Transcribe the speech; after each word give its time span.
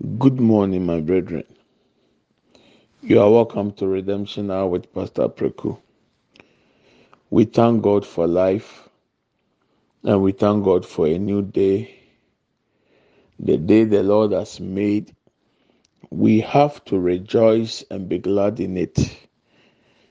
Good 0.00 0.38
morning, 0.40 0.86
my 0.86 1.00
brethren. 1.00 1.42
You 3.02 3.20
are 3.20 3.30
welcome 3.30 3.72
to 3.72 3.88
Redemption 3.88 4.50
Hour 4.50 4.68
with 4.68 4.94
Pastor 4.94 5.28
Preku. 5.28 5.78
We 7.30 7.46
thank 7.46 7.82
God 7.82 8.06
for 8.06 8.26
life 8.28 8.88
and 10.04 10.22
we 10.22 10.32
thank 10.32 10.64
God 10.64 10.86
for 10.86 11.08
a 11.08 11.18
new 11.18 11.42
day, 11.42 11.98
the 13.40 13.56
day 13.56 13.84
the 13.84 14.04
Lord 14.04 14.32
has 14.32 14.60
made. 14.60 15.16
We 16.10 16.40
have 16.42 16.84
to 16.86 16.98
rejoice 17.00 17.84
and 17.90 18.08
be 18.08 18.18
glad 18.18 18.60
in 18.60 18.76
it 18.76 18.98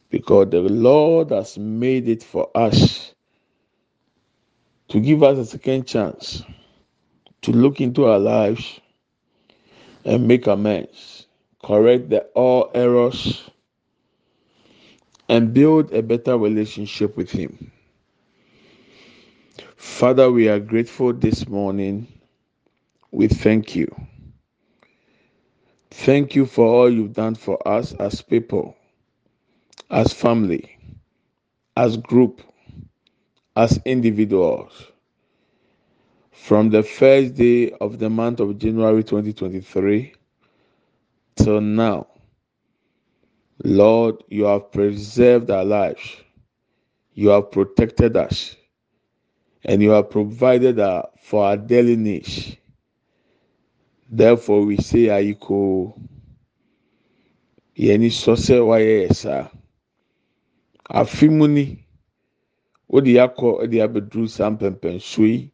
because 0.10 0.50
the 0.50 0.62
Lord 0.62 1.32
has 1.32 1.58
made 1.58 2.10
it 2.10 2.24
for 2.24 2.50
us 2.56 3.14
to 4.90 5.00
give 5.00 5.24
us 5.24 5.38
a 5.38 5.46
second 5.46 5.88
chance 5.88 6.44
to 7.44 7.52
look 7.54 7.82
into 7.82 8.06
our 8.06 8.20
lives 8.20 8.82
and 10.08 10.28
make 10.28 10.48
amends, 10.48 11.28
correct 11.64 12.10
the 12.10 12.22
all 12.34 12.72
errors 12.74 13.50
and 15.30 15.54
build 15.54 15.94
a 15.94 16.02
better 16.02 16.38
relationship 16.38 17.18
with 17.18 17.30
Him. 17.30 17.72
Father, 19.76 20.32
we 20.32 20.48
are 20.48 20.60
grateful 20.60 21.14
this 21.14 21.48
morning. 21.48 22.08
We 23.12 23.28
thank 23.28 23.76
you. 23.76 23.94
Thank 25.92 26.36
you 26.36 26.46
for 26.46 26.66
all 26.66 26.90
you've 26.90 27.14
done 27.14 27.36
for 27.36 27.66
us 27.68 27.94
as 27.94 28.22
people, 28.22 28.78
as 29.92 30.14
family, 30.14 30.78
as 31.76 31.98
group, 31.98 32.42
as 33.58 33.80
individuals. 33.86 34.72
From 36.38 36.70
the 36.70 36.82
first 36.82 37.34
day 37.36 37.72
of 37.82 38.00
the 38.00 38.10
month 38.10 38.40
of 38.40 38.58
January 38.58 39.04
2023 39.04 40.14
till 41.36 41.60
now, 41.60 42.08
Lord, 43.66 44.24
you 44.30 44.46
have 44.46 44.72
preserved 44.72 45.52
our 45.52 45.66
lives. 45.66 46.16
You 47.14 47.30
have 47.30 47.52
protected 47.52 48.16
us. 48.16 48.56
And 49.66 49.82
you 49.82 49.90
have 49.90 50.10
provided 50.10 50.80
uh, 50.80 51.04
for 51.22 51.44
our 51.44 51.58
daily 51.58 51.98
needs. 51.98 52.56
Therefore, 54.10 54.62
we 54.62 54.78
say, 54.78 55.08
Aiko, 55.08 56.00
yɛni 57.76 58.08
sɔ 58.10 58.38
sɛ 58.38 58.64
wayɛ 58.66 59.08
yɛ 59.10 59.14
saa. 59.14 59.50
Afi 60.92 61.30
mu 61.30 61.48
saa 64.28 64.50
mpɛmpɛnsuo 64.52 65.28
yi. 65.28 65.52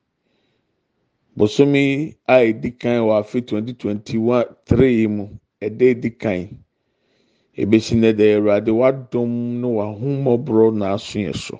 Bosomi 1.37 2.15
a 2.27 2.35
edi 2.45 2.71
kan 2.77 3.01
wɔ 3.07 3.13
afe 3.21 3.39
2023 3.41 4.85
yi 4.97 5.07
mu, 5.07 5.25
ɛda 5.65 5.85
edi 5.91 6.09
kan. 6.11 6.47
Ebesi 7.57 7.95
na 7.95 8.07
ɛda 8.13 8.25
Awurade 8.37 8.71
wadom 8.71 9.31
ne 9.61 9.67
wahomɔborɔ 9.67 10.73
na 10.77 10.93
aso 10.93 11.19
yɛ 11.19 11.33
so. 11.35 11.59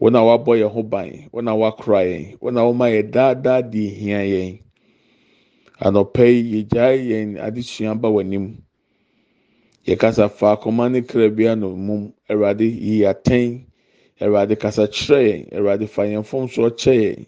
Wɔn 0.00 0.16
a 0.16 0.20
wabɔ 0.24 0.52
yɛn 0.60 0.70
ho 0.72 0.82
ban, 0.82 1.28
wɔn 1.32 1.48
a 1.48 1.54
wakora 1.54 2.00
yɛn, 2.04 2.38
wɔn 2.38 2.56
a 2.56 2.62
wɔma 2.64 2.86
yɛ 2.94 3.10
daadaa 3.10 3.62
de 3.70 3.88
ehia 3.90 4.20
yɛn. 4.24 4.58
Anɔpɛ 5.80 6.24
yi, 6.24 6.64
yɛgyae 6.64 6.96
yɛn 7.10 7.36
adesua 7.38 7.94
ba 8.00 8.08
w'anim. 8.08 8.56
Yɛkasa 9.86 10.30
fa 10.30 10.56
akoma 10.56 10.90
ne 10.90 11.02
kra 11.02 11.28
bi 11.30 11.46
ano 11.46 11.76
mum. 11.76 12.12
Awurade 12.30 12.60
yi 12.64 13.00
atɛn. 13.04 13.64
Awurade 14.20 14.58
kasa 14.58 14.88
kyerɛ 14.88 15.20
yɛn. 15.28 15.52
Awurade 15.52 15.86
fa 15.88 16.02
yɛn 16.02 16.20
mfomsoɔ 16.24 16.70
kyɛ 16.72 16.94
yɛn. 17.04 17.26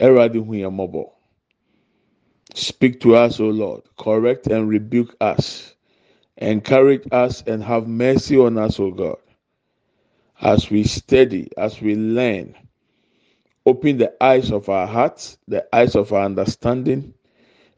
Awurade 0.00 0.34
hu 0.44 0.52
yɛn 0.54 0.72
mmɔbɔ. 0.74 1.10
Speak 2.54 3.00
to 3.00 3.14
us, 3.16 3.40
O 3.40 3.48
Lord. 3.48 3.82
Correct 3.98 4.46
and 4.48 4.68
rebuke 4.68 5.14
us. 5.20 5.74
Encourage 6.38 7.06
us 7.12 7.42
and 7.46 7.62
have 7.62 7.86
mercy 7.88 8.36
on 8.38 8.58
us, 8.58 8.80
O 8.80 8.90
God. 8.90 9.18
As 10.40 10.70
we 10.70 10.84
study, 10.84 11.50
as 11.56 11.80
we 11.80 11.94
learn, 11.96 12.54
open 13.66 13.98
the 13.98 14.12
eyes 14.22 14.50
of 14.52 14.68
our 14.68 14.86
hearts, 14.86 15.36
the 15.48 15.66
eyes 15.74 15.94
of 15.96 16.12
our 16.12 16.24
understanding, 16.24 17.14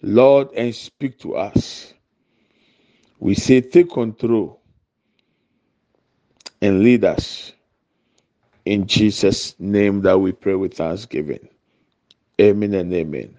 Lord, 0.03 0.51
and 0.55 0.75
speak 0.75 1.19
to 1.21 1.37
us. 1.37 1.93
We 3.19 3.35
say, 3.35 3.61
take 3.61 3.91
control 3.91 4.61
and 6.63 6.83
lead 6.83 7.05
us. 7.05 7.53
In 8.65 8.87
Jesus' 8.87 9.55
name 9.59 10.03
that 10.03 10.19
we 10.19 10.33
pray 10.33 10.55
with 10.55 10.75
thanksgiving. 10.75 11.49
Amen 12.41 12.75
and 12.75 12.95
amen. 12.95 13.39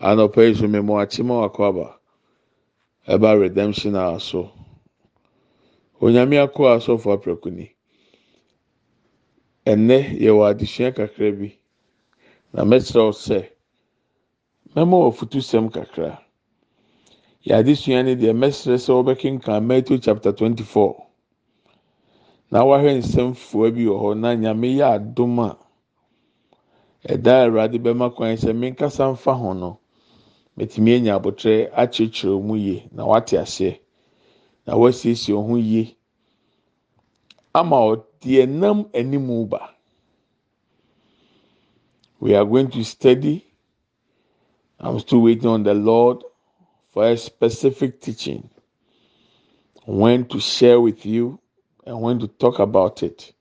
Yi 0.00 0.54
so 0.54 0.68
mmemme 0.68 1.00
akyima 1.02 1.40
wakɔ 1.48 1.64
aba 1.68 1.96
ɛba 3.08 3.40
redemption 3.40 3.96
hour 3.96 4.20
so. 4.20 4.50
Onyame 6.00 6.36
akɔ 6.46 6.76
asɔfo 6.76 7.16
aprɛko 7.16 7.52
ni. 7.52 7.72
Ɛnɛ 9.66 10.20
yɛwɔ 10.20 10.50
adesua 10.54 10.94
kakra 10.94 11.32
bi 11.38 11.58
na 12.52 12.64
mɛkyerɛw 12.64 13.12
sɛ 13.14 13.48
mɛma 14.74 14.96
wɔ 15.04 15.14
futu 15.16 15.38
sɛm 15.38 15.72
kakra. 15.72 16.18
Yɛ 17.46 17.54
adesua 17.62 18.04
ne 18.04 18.14
deɛ 18.16 18.32
mɛsrɛ 18.34 18.76
sɛ 18.78 18.92
wɔbɛkenkan 18.92 19.64
Matthew 19.64 19.98
chapter 19.98 20.32
twenty 20.32 20.62
four. 20.64 21.06
Na 22.50 22.64
wahwɛ 22.64 22.98
nsɛm 22.98 23.34
fua 23.36 23.70
bi 23.70 23.84
wɔ 23.86 23.96
hɔ 24.02 24.18
na 24.18 24.34
nyame 24.36 24.76
yɛ 24.76 24.94
adom 25.00 25.38
a 25.40 25.58
ɛda 27.12 27.32
awurade 27.44 27.78
bɛma 27.78 28.14
kwan 28.14 28.36
sɛ 28.36 28.52
menkasa 28.52 29.12
mfa 29.12 29.32
ho 29.40 29.52
no 29.54 29.78
mɛtumi 30.58 30.96
anya 30.96 31.14
abotire 31.18 31.70
akyerɛkyerɛ 31.82 32.42
mu 32.46 32.54
yie 32.56 32.88
na 32.92 33.04
wate 33.06 33.36
aseɛ 33.38 33.78
na 34.66 34.74
wasiesie 34.76 35.34
ho 35.34 35.56
yie 35.56 35.96
ama 37.54 37.76
ɔdeɛ 37.76 38.48
nam 38.48 38.88
anim 38.94 39.48
ba. 39.48 39.76
We 42.20 42.34
are 42.34 42.44
going 42.44 42.70
to 42.70 42.82
study. 42.84 43.44
I'm 44.80 44.98
still 45.00 45.20
waiting 45.20 45.48
on 45.48 45.62
the 45.62 45.74
Lord 45.74 46.24
for 46.92 47.06
a 47.08 47.16
specific 47.16 48.00
teaching 48.00 48.48
when 49.86 50.26
to 50.28 50.40
share 50.40 50.80
with 50.80 51.06
you 51.06 51.38
and 51.84 52.00
when 52.00 52.18
to 52.20 52.26
talk 52.26 52.58
about 52.58 53.02
it. 53.02 53.32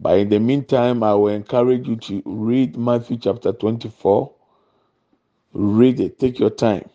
But 0.00 0.18
in 0.18 0.28
the 0.28 0.38
meantime, 0.38 1.02
I 1.02 1.14
will 1.14 1.28
encourage 1.28 1.88
you 1.88 1.96
to 1.96 2.22
read 2.24 2.76
Matthew 2.76 3.16
chapter 3.18 3.52
24. 3.52 4.32
Read 5.52 6.00
it, 6.00 6.18
take 6.18 6.38
your 6.38 6.50
time. 6.50 6.88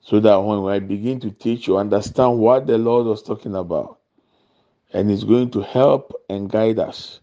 So 0.00 0.18
that 0.20 0.36
when 0.36 0.72
I 0.72 0.78
begin 0.78 1.20
to 1.20 1.30
teach, 1.30 1.68
you 1.68 1.76
understand 1.76 2.38
what 2.38 2.66
the 2.66 2.78
Lord 2.78 3.06
was 3.06 3.22
talking 3.22 3.54
about. 3.54 3.98
And 4.92 5.10
it's 5.10 5.24
going 5.24 5.50
to 5.52 5.62
help 5.62 6.14
and 6.28 6.50
guide 6.50 6.78
us 6.78 7.20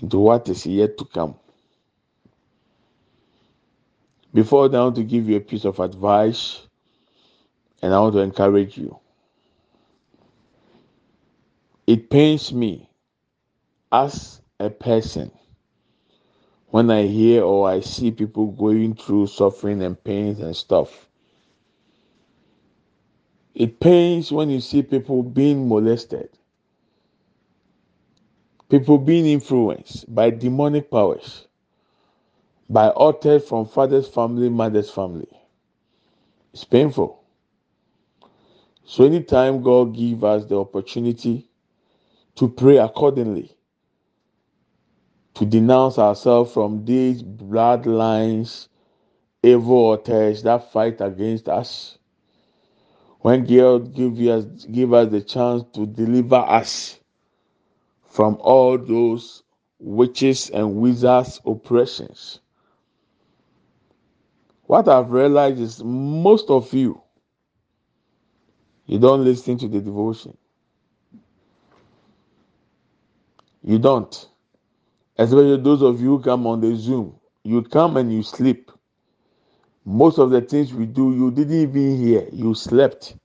into 0.00 0.18
what 0.18 0.48
is 0.48 0.66
yet 0.66 0.98
to 0.98 1.04
come. 1.06 1.34
Before 4.32 4.64
I 4.66 4.68
want 4.68 4.96
to 4.96 5.04
give 5.04 5.28
you 5.28 5.36
a 5.36 5.40
piece 5.40 5.64
of 5.64 5.80
advice 5.80 6.60
and 7.82 7.94
I 7.94 8.00
want 8.00 8.14
to 8.14 8.20
encourage 8.20 8.78
you. 8.78 8.98
It 11.86 12.10
pains 12.10 12.52
me 12.52 12.89
as 13.92 14.40
a 14.60 14.70
person 14.70 15.30
when 16.68 16.90
I 16.90 17.06
hear 17.06 17.42
or 17.42 17.68
I 17.68 17.80
see 17.80 18.10
people 18.10 18.48
going 18.48 18.94
through 18.94 19.26
suffering 19.28 19.82
and 19.82 20.02
pains 20.02 20.40
and 20.40 20.54
stuff. 20.54 21.08
It 23.54 23.80
pains 23.80 24.30
when 24.30 24.50
you 24.50 24.60
see 24.60 24.82
people 24.82 25.22
being 25.22 25.68
molested, 25.68 26.30
people 28.68 28.98
being 28.98 29.26
influenced 29.26 30.12
by 30.14 30.30
demonic 30.30 30.90
powers, 30.90 31.48
by 32.68 32.90
altars 32.90 33.48
from 33.48 33.66
father's 33.66 34.08
family, 34.08 34.48
mother's 34.48 34.90
family. 34.90 35.28
It's 36.52 36.64
painful. 36.64 37.24
So 38.84 39.04
anytime 39.04 39.62
God 39.62 39.94
give 39.94 40.24
us 40.24 40.44
the 40.46 40.58
opportunity 40.58 41.48
to 42.36 42.48
pray 42.48 42.78
accordingly, 42.78 43.56
to 45.40 45.46
denounce 45.46 45.98
ourselves 45.98 46.52
from 46.52 46.84
these 46.84 47.22
bloodlines, 47.22 48.68
evil 49.42 49.74
altars 49.74 50.42
that 50.42 50.70
fight 50.70 51.00
against 51.00 51.48
us. 51.48 51.96
When 53.20 53.46
God 53.46 53.94
give 53.94 54.18
us 54.18 54.44
give 54.66 54.92
us 54.92 55.10
the 55.10 55.22
chance 55.22 55.64
to 55.72 55.86
deliver 55.86 56.36
us 56.36 57.00
from 58.06 58.36
all 58.40 58.76
those 58.76 59.42
witches 59.78 60.50
and 60.50 60.74
wizards 60.74 61.40
oppressions. 61.46 62.40
What 64.64 64.88
I've 64.88 65.10
realized 65.10 65.58
is 65.58 65.82
most 65.82 66.50
of 66.50 66.70
you 66.74 67.00
you 68.84 68.98
don't 68.98 69.24
listen 69.24 69.56
to 69.56 69.68
the 69.68 69.80
devotion. 69.80 70.36
You 73.62 73.78
don't. 73.78 74.28
Especially 75.20 75.58
those 75.58 75.82
of 75.82 76.00
you 76.00 76.16
who 76.16 76.22
come 76.22 76.46
on 76.46 76.62
the 76.62 76.74
Zoom. 76.74 77.14
You 77.44 77.60
come 77.60 77.98
and 77.98 78.10
you 78.10 78.22
sleep. 78.22 78.72
Most 79.84 80.18
of 80.18 80.30
the 80.30 80.40
things 80.40 80.72
we 80.72 80.86
do, 80.86 81.12
you 81.14 81.30
didn't 81.30 81.60
even 81.60 81.98
hear. 81.98 82.26
You 82.32 82.54
slept. 82.54 83.16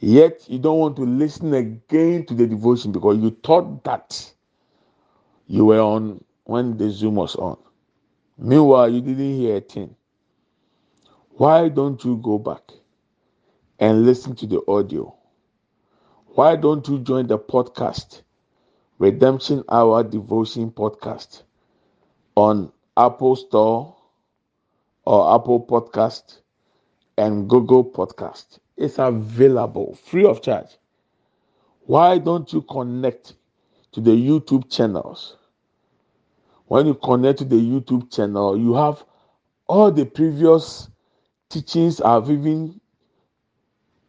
Yet 0.00 0.44
you 0.48 0.58
don't 0.58 0.80
want 0.80 0.96
to 0.96 1.02
listen 1.02 1.54
again 1.54 2.26
to 2.26 2.34
the 2.34 2.48
devotion 2.48 2.90
because 2.90 3.18
you 3.18 3.30
thought 3.44 3.84
that 3.84 4.32
you 5.46 5.66
were 5.66 5.80
on 5.80 6.24
when 6.42 6.76
the 6.76 6.90
Zoom 6.90 7.14
was 7.14 7.36
on. 7.36 7.56
Meanwhile, 8.36 8.90
you 8.90 9.00
didn't 9.00 9.36
hear 9.36 9.58
a 9.58 9.60
thing. 9.60 9.94
Why 11.30 11.68
don't 11.68 12.04
you 12.04 12.16
go 12.16 12.36
back 12.36 12.62
and 13.78 14.04
listen 14.04 14.34
to 14.34 14.46
the 14.48 14.60
audio? 14.66 15.14
Why 16.34 16.56
don't 16.56 16.88
you 16.88 16.98
join 16.98 17.28
the 17.28 17.38
podcast, 17.38 18.23
Redemption 18.98 19.64
Hour 19.68 20.04
Devotion 20.04 20.70
Podcast, 20.70 21.42
on 22.36 22.72
Apple 22.96 23.36
Store 23.36 23.96
or 25.04 25.34
Apple 25.34 25.64
Podcast 25.66 26.40
and 27.18 27.48
Google 27.48 27.84
Podcast? 27.84 28.58
It's 28.76 28.98
available 28.98 29.94
free 30.04 30.24
of 30.24 30.42
charge. 30.42 30.78
Why 31.86 32.18
don't 32.18 32.52
you 32.52 32.62
connect 32.62 33.34
to 33.92 34.00
the 34.00 34.10
YouTube 34.10 34.70
channels? 34.70 35.36
When 36.66 36.86
you 36.86 36.94
connect 36.94 37.40
to 37.40 37.44
the 37.44 37.56
YouTube 37.56 38.12
channel, 38.14 38.56
you 38.56 38.74
have 38.74 39.04
all 39.66 39.90
the 39.90 40.06
previous 40.06 40.88
teachings 41.50 42.00
I've 42.00 42.30
even 42.30 42.80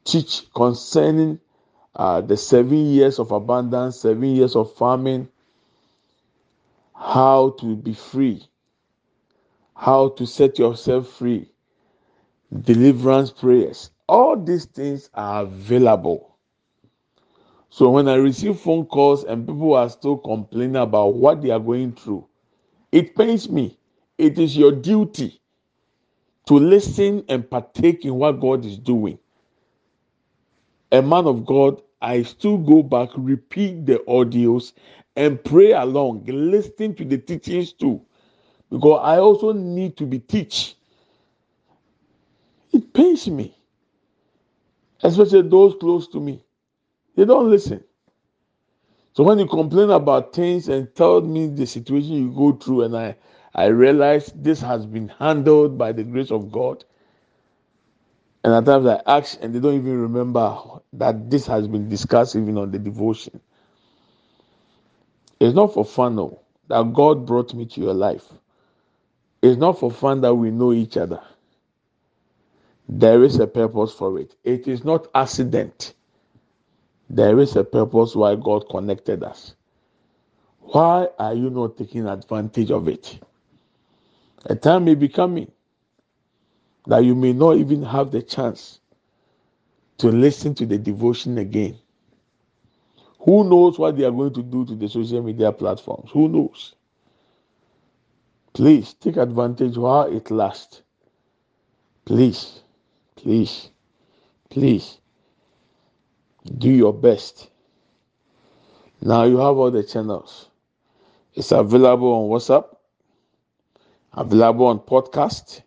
teach 0.05 0.45
concerning 0.53 1.39
uh, 1.95 2.21
the 2.21 2.37
seven 2.37 2.87
years 2.87 3.19
of 3.19 3.31
abundance, 3.31 4.01
seven 4.01 4.35
years 4.35 4.55
of 4.55 4.73
farming, 4.75 5.29
how 6.95 7.51
to 7.59 7.75
be 7.75 7.93
free, 7.93 8.43
how 9.75 10.09
to 10.09 10.25
set 10.25 10.59
yourself 10.59 11.09
free, 11.09 11.49
deliverance 12.61 13.31
prayers. 13.31 13.91
All 14.07 14.37
these 14.37 14.65
things 14.65 15.09
are 15.13 15.43
available. 15.43 16.37
So 17.69 17.89
when 17.89 18.07
I 18.07 18.15
receive 18.15 18.59
phone 18.59 18.85
calls 18.85 19.23
and 19.25 19.47
people 19.47 19.73
are 19.75 19.89
still 19.89 20.17
complaining 20.17 20.77
about 20.77 21.15
what 21.15 21.41
they 21.41 21.49
are 21.51 21.59
going 21.59 21.93
through, 21.93 22.27
it 22.91 23.15
pains 23.15 23.49
me. 23.49 23.77
It 24.17 24.39
is 24.39 24.55
your 24.57 24.71
duty 24.71 25.41
to 26.47 26.55
listen 26.55 27.25
and 27.29 27.49
partake 27.49 28.05
in 28.05 28.15
what 28.15 28.39
God 28.39 28.65
is 28.65 28.77
doing. 28.77 29.19
A 30.91 31.01
man 31.01 31.25
of 31.25 31.45
God, 31.45 31.81
I 32.05 32.23
still 32.23 32.59
go 32.59 32.83
back, 32.83 33.09
repeat 33.17 33.87
the 33.87 33.99
audios, 34.07 34.73
and 35.17 35.43
pray 35.43 35.73
along, 35.73 36.25
listen 36.27 36.95
to 36.95 37.05
the 37.05 37.17
teachings 37.17 37.73
too, 37.73 38.01
because 38.71 39.01
I 39.03 39.17
also 39.19 39.53
need 39.53 39.97
to 39.97 40.05
be 40.05 40.19
teach. 40.19 40.75
It 42.73 42.93
pains 42.93 43.27
me, 43.29 43.57
especially 45.03 45.43
those 45.49 45.75
close 45.79 46.07
to 46.09 46.19
me. 46.21 46.43
They 47.15 47.25
don't 47.25 47.49
listen. 47.49 47.83
So 49.13 49.23
when 49.23 49.39
you 49.39 49.47
complain 49.47 49.91
about 49.91 50.33
things 50.33 50.69
and 50.69 50.93
tell 50.95 51.21
me 51.21 51.47
the 51.47 51.67
situation 51.67 52.13
you 52.13 52.31
go 52.31 52.53
through, 52.53 52.83
and 52.83 52.97
I 52.97 53.17
I 53.55 53.67
realize 53.67 54.33
this 54.35 54.61
has 54.61 54.85
been 54.85 55.09
handled 55.09 55.77
by 55.77 55.93
the 55.93 56.03
grace 56.03 56.31
of 56.31 56.51
God. 56.51 56.85
And 58.45 58.53
at 58.53 58.65
times 58.65 58.85
I 58.85 59.01
ask, 59.07 59.39
and 59.41 59.55
they 59.55 59.59
don't 59.59 59.73
even 59.73 59.99
remember 60.03 60.55
that 60.93 61.31
this 61.31 61.47
has 61.47 61.67
been 61.67 61.89
discussed 61.89 62.35
even 62.35 62.59
on 62.59 62.69
the 62.69 62.77
devotion. 62.77 63.41
It's 65.39 65.55
not 65.55 65.73
for 65.73 65.83
fun, 65.83 66.15
no, 66.17 66.41
that 66.67 66.93
God 66.93 67.25
brought 67.25 67.55
me 67.55 67.65
to 67.65 67.81
your 67.81 67.95
life. 67.95 68.23
It's 69.41 69.57
not 69.57 69.79
for 69.79 69.89
fun 69.89 70.21
that 70.21 70.35
we 70.35 70.51
know 70.51 70.73
each 70.73 70.95
other. 70.95 71.23
There 72.87 73.23
is 73.23 73.39
a 73.39 73.47
purpose 73.47 73.91
for 73.93 74.19
it. 74.19 74.35
It 74.43 74.67
is 74.67 74.83
not 74.83 75.07
accident. 75.15 75.95
There 77.09 77.39
is 77.39 77.55
a 77.55 77.63
purpose 77.63 78.15
why 78.15 78.35
God 78.35 78.69
connected 78.69 79.23
us. 79.23 79.55
Why 80.59 81.07
are 81.17 81.33
you 81.33 81.49
not 81.49 81.77
taking 81.77 82.05
advantage 82.05 82.69
of 82.69 82.87
it? 82.89 83.17
A 84.45 84.55
time 84.55 84.85
may 84.85 84.93
be 84.93 85.09
coming 85.09 85.51
that 86.87 86.99
you 87.03 87.15
may 87.15 87.33
not 87.33 87.57
even 87.57 87.83
have 87.83 88.11
the 88.11 88.21
chance 88.21 88.79
to 89.97 90.07
listen 90.07 90.53
to 90.55 90.65
the 90.65 90.77
devotion 90.77 91.37
again. 91.37 91.77
Who 93.19 93.43
knows 93.43 93.79
what 93.79 93.97
they 93.97 94.03
are 94.03 94.11
going 94.11 94.33
to 94.33 94.43
do 94.43 94.65
to 94.65 94.75
the 94.75 94.87
social 94.87 95.21
media 95.23 95.51
platforms? 95.51 96.11
Who 96.11 96.27
knows? 96.27 96.75
Please 98.53 98.93
take 98.93 99.17
advantage 99.17 99.77
while 99.77 100.03
it 100.15 100.29
lasts. 100.31 100.83
Please, 102.05 102.61
please, 103.15 103.69
please 104.49 104.99
do 106.57 106.69
your 106.69 106.93
best. 106.93 107.49
Now 109.01 109.23
you 109.23 109.37
have 109.37 109.57
all 109.57 109.71
the 109.71 109.83
channels. 109.83 110.49
It's 111.33 111.51
available 111.51 112.11
on 112.11 112.29
WhatsApp 112.29 112.75
available 114.15 114.67
on 114.67 114.79
podcast, 114.79 115.61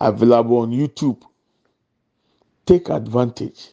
available 0.00 0.58
on 0.58 0.72
YouTube. 0.72 1.22
Take 2.66 2.88
advantage. 2.90 3.70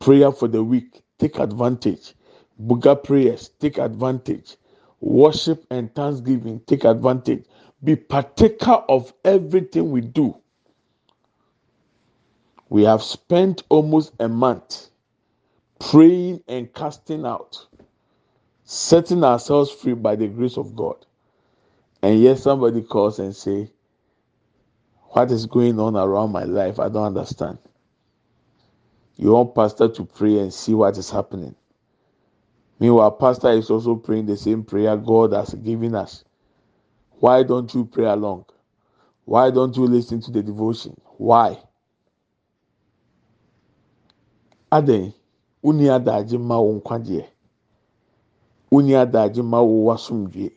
Prayer 0.00 0.32
for 0.32 0.48
the 0.48 0.62
week, 0.62 1.02
take 1.18 1.38
advantage. 1.38 2.14
Buga 2.62 3.02
prayers, 3.02 3.50
take 3.60 3.78
advantage. 3.78 4.56
Worship 5.00 5.64
and 5.70 5.94
thanksgiving, 5.94 6.60
take 6.66 6.84
advantage. 6.84 7.44
Be 7.84 7.96
partaker 7.96 8.84
of 8.88 9.12
everything 9.24 9.90
we 9.90 10.00
do. 10.02 10.36
We 12.68 12.84
have 12.84 13.02
spent 13.02 13.62
almost 13.68 14.12
a 14.20 14.28
month 14.28 14.88
praying 15.80 16.42
and 16.48 16.72
casting 16.74 17.26
out, 17.26 17.66
setting 18.64 19.24
ourselves 19.24 19.70
free 19.70 19.94
by 19.94 20.16
the 20.16 20.28
grace 20.28 20.58
of 20.58 20.76
God 20.76 20.96
and 22.02 22.20
yet 22.20 22.38
somebody 22.38 22.82
calls 22.82 23.18
and 23.18 23.34
say 23.34 23.70
what 25.10 25.30
is 25.30 25.46
going 25.46 25.78
on 25.80 25.96
around 25.96 26.32
my 26.32 26.44
life 26.44 26.78
i 26.78 26.88
don't 26.88 27.04
understand. 27.06 27.58
You 29.16 29.32
want 29.32 29.54
pastor 29.54 29.88
to 29.88 30.04
pray 30.04 30.38
and 30.38 30.54
see 30.54 30.74
what 30.74 30.96
is 30.96 31.10
happening. 31.10 31.56
Meanwhile 32.78 33.10
pastor 33.12 33.50
is 33.50 33.68
also 33.68 33.96
praying 33.96 34.26
the 34.26 34.36
same 34.36 34.62
prayer 34.62 34.96
god 34.96 35.32
has 35.32 35.54
given 35.54 35.96
us. 35.96 36.24
Why 37.18 37.42
don't 37.42 37.72
you 37.74 37.84
pray 37.84 38.04
along? 38.04 38.44
Why 39.24 39.50
don't 39.50 39.76
you 39.76 39.86
listen 39.86 40.20
to 40.20 40.30
the 40.30 40.42
devotion? 40.42 41.00
Why? 41.16 41.58
Adan 44.70 45.12
uni 45.62 45.88
adagye 45.88 46.38
ma 46.38 46.60
wo 46.60 46.72
nkwagyeɛ 46.78 47.26
uni 48.70 48.92
adagye 48.94 49.42
wo 49.42 49.84
wasomdwie 49.88 50.52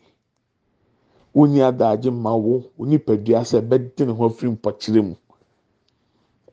wonni 1.36 1.62
adagye 1.62 2.12
ma 2.12 2.34
wo 2.36 2.64
nipadua 2.80 3.42
sɛ 3.46 3.60
bɛde 3.70 4.06
ne 4.06 4.14
ho 4.14 4.26
afiri 4.28 4.52
mpɔkyerɛ 4.52 5.02
mu. 5.08 5.16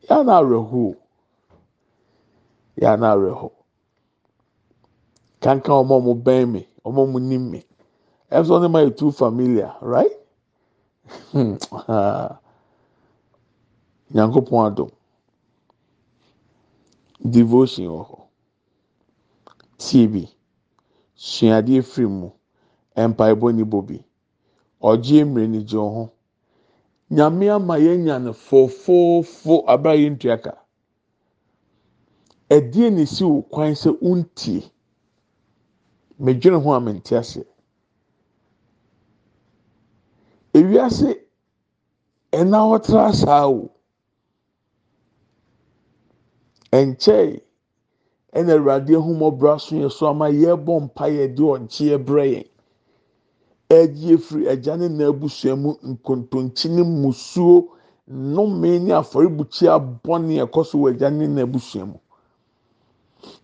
Yaa 0.08 0.22
na 0.24 0.32
awerɛho 0.40 0.96
yaa 2.82 2.96
na 3.00 3.12
awerɛho 3.14 3.50
kankan 5.40 5.74
wɔn 5.88 6.02
a 6.02 6.04
wɔn 6.06 6.22
bɛn 6.24 6.52
wɔn 6.84 6.94
a 7.08 7.12
wɔn 7.12 7.22
nim 7.28 7.50
mi 7.50 7.60
ɛfɛ 8.30 8.48
wɔn 8.50 8.70
ma 8.72 8.80
yɛ 8.80 8.96
too 8.96 9.10
familiar 9.12 9.74
right? 9.82 10.12
Hmm 11.32 11.56
nyankopɔn 14.14 14.66
adom. 14.66 14.90
Devotion 17.30 17.86
wɔ 17.86 18.02
hɔ. 18.10 18.18
Tie 19.78 20.06
bi 20.08 20.24
suadeɛ 21.16 21.82
firi 21.84 22.08
mu. 22.08 22.30
Mpaebɔ 22.96 23.54
ni 23.54 23.64
bɔ 23.64 23.86
bi. 23.86 24.04
Ɔgye 24.82 25.24
mmerɛ 25.24 25.48
ni 25.48 25.62
gye 25.64 25.78
ho. 25.78 26.12
Nyame 27.10 27.50
ama 27.50 27.74
yɛnya 27.78 28.18
no 28.22 28.32
fɔfɔɔfɔ 28.32 29.64
abira 29.66 29.94
yɛn 29.96 30.12
ntua 30.16 30.36
ka. 30.42 30.52
Ɛdeɛ 32.50 32.92
na 32.92 33.00
esi 33.02 33.24
wɔ 33.24 33.48
kwan 33.50 33.72
sɛ 33.74 33.90
untie. 34.02 34.70
Medwene 36.20 36.62
ho 36.62 36.72
a 36.72 36.80
mente 36.80 37.12
ase. 37.16 37.44
Ewiase 40.54 41.20
ɛna 42.32 42.58
ɔtra 42.74 43.14
saa 43.14 43.48
o 43.48 43.70
ɛnkyɛn 46.72 47.40
ɛna 48.34 48.52
awurade 48.56 48.94
ahomɔbra 48.94 49.60
so 49.60 49.76
yɛ 49.76 49.90
so 49.90 50.06
ama 50.08 50.26
yɛbɔ 50.30 50.80
mpa 50.84 51.06
yɛ 51.08 51.34
de 51.34 51.42
ɔgye 51.42 51.98
brɛ 52.04 52.24
yɛn. 52.34 52.48
Ɛgye 53.70 54.14
efiri 54.14 54.44
ɛgya 54.52 54.76
ne 54.78 54.88
na 54.88 55.08
abusua 55.08 55.56
mu 55.56 55.70
nkontonkyi 55.90 56.68
ne 56.70 56.82
musuo 56.82 57.68
nnome 58.08 58.78
ne 58.80 58.92
afɔrebukyia 58.94 59.78
bɔne 60.04 60.42
ɛkɔ 60.44 60.64
so 60.64 60.78
wɔ 60.78 60.92
ɛgya 60.92 61.10
ne 61.12 61.26
na 61.26 61.42
abusua 61.42 61.84
mu. 61.86 61.98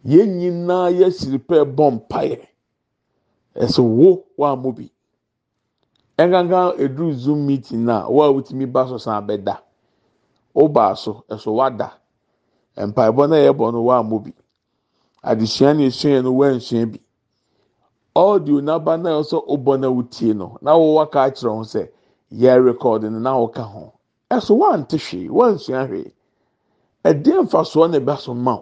Yɛn 0.05 0.31
nyinaa 0.39 0.89
yɛsiri 0.91 1.39
pɛ 1.39 1.65
bɔ 1.77 1.91
mpaeɛ. 1.97 2.39
Ɛsɛ 3.57 3.83
wo 3.83 4.25
wa 4.37 4.57
mo 4.57 4.73
bi. 4.73 4.91
Ɛnkankan 6.19 6.79
eduru 6.79 7.13
zoom 7.13 7.47
meeting 7.47 7.85
na 7.85 8.09
wo 8.09 8.23
a 8.23 8.33
wotumi 8.33 8.67
ba 8.73 8.87
so 8.89 8.97
san 8.99 9.21
abɛda 9.23 9.59
ɔbaa 10.57 10.97
so 10.97 11.25
ɛso 11.29 11.53
wada 11.55 11.93
mpaebɔ 12.77 13.29
na 13.29 13.37
yɛbɔ 13.37 13.73
no 13.73 13.83
wa 13.83 14.03
mo 14.03 14.19
bi. 14.21 14.33
Adesua 15.23 15.75
na 15.77 15.83
esua 15.85 16.23
no 16.23 16.33
wa 16.33 16.47
nsua 16.49 16.87
bi. 16.93 17.01
Audio 18.15 18.61
n'aba 18.61 18.97
na 18.97 19.11
ɛsɛ 19.21 19.39
ɔbɔ 19.49 19.81
na 19.81 19.89
wotie 19.89 20.35
no 20.35 20.57
na 20.63 20.73
wɔwɔ 20.73 21.03
aka 21.03 21.19
akyerɛ 21.27 21.51
ho 21.57 21.63
sɛ 21.65 21.89
yɛ 22.33 22.65
record 22.65 23.03
no 23.03 23.19
na 23.19 23.33
ɔka 23.35 23.63
ho. 23.63 23.93
Ɛso 24.31 24.57
wa 24.57 24.77
nte 24.77 24.97
hwee 24.99 25.29
wa 25.31 25.51
nsua 25.53 25.87
hwee. 25.89 26.13
Ɛdeɛ 27.05 27.43
mfasoɔ 27.47 27.91
na 27.91 27.99
ɛba 27.99 28.19
so 28.19 28.35
ma 28.35 28.61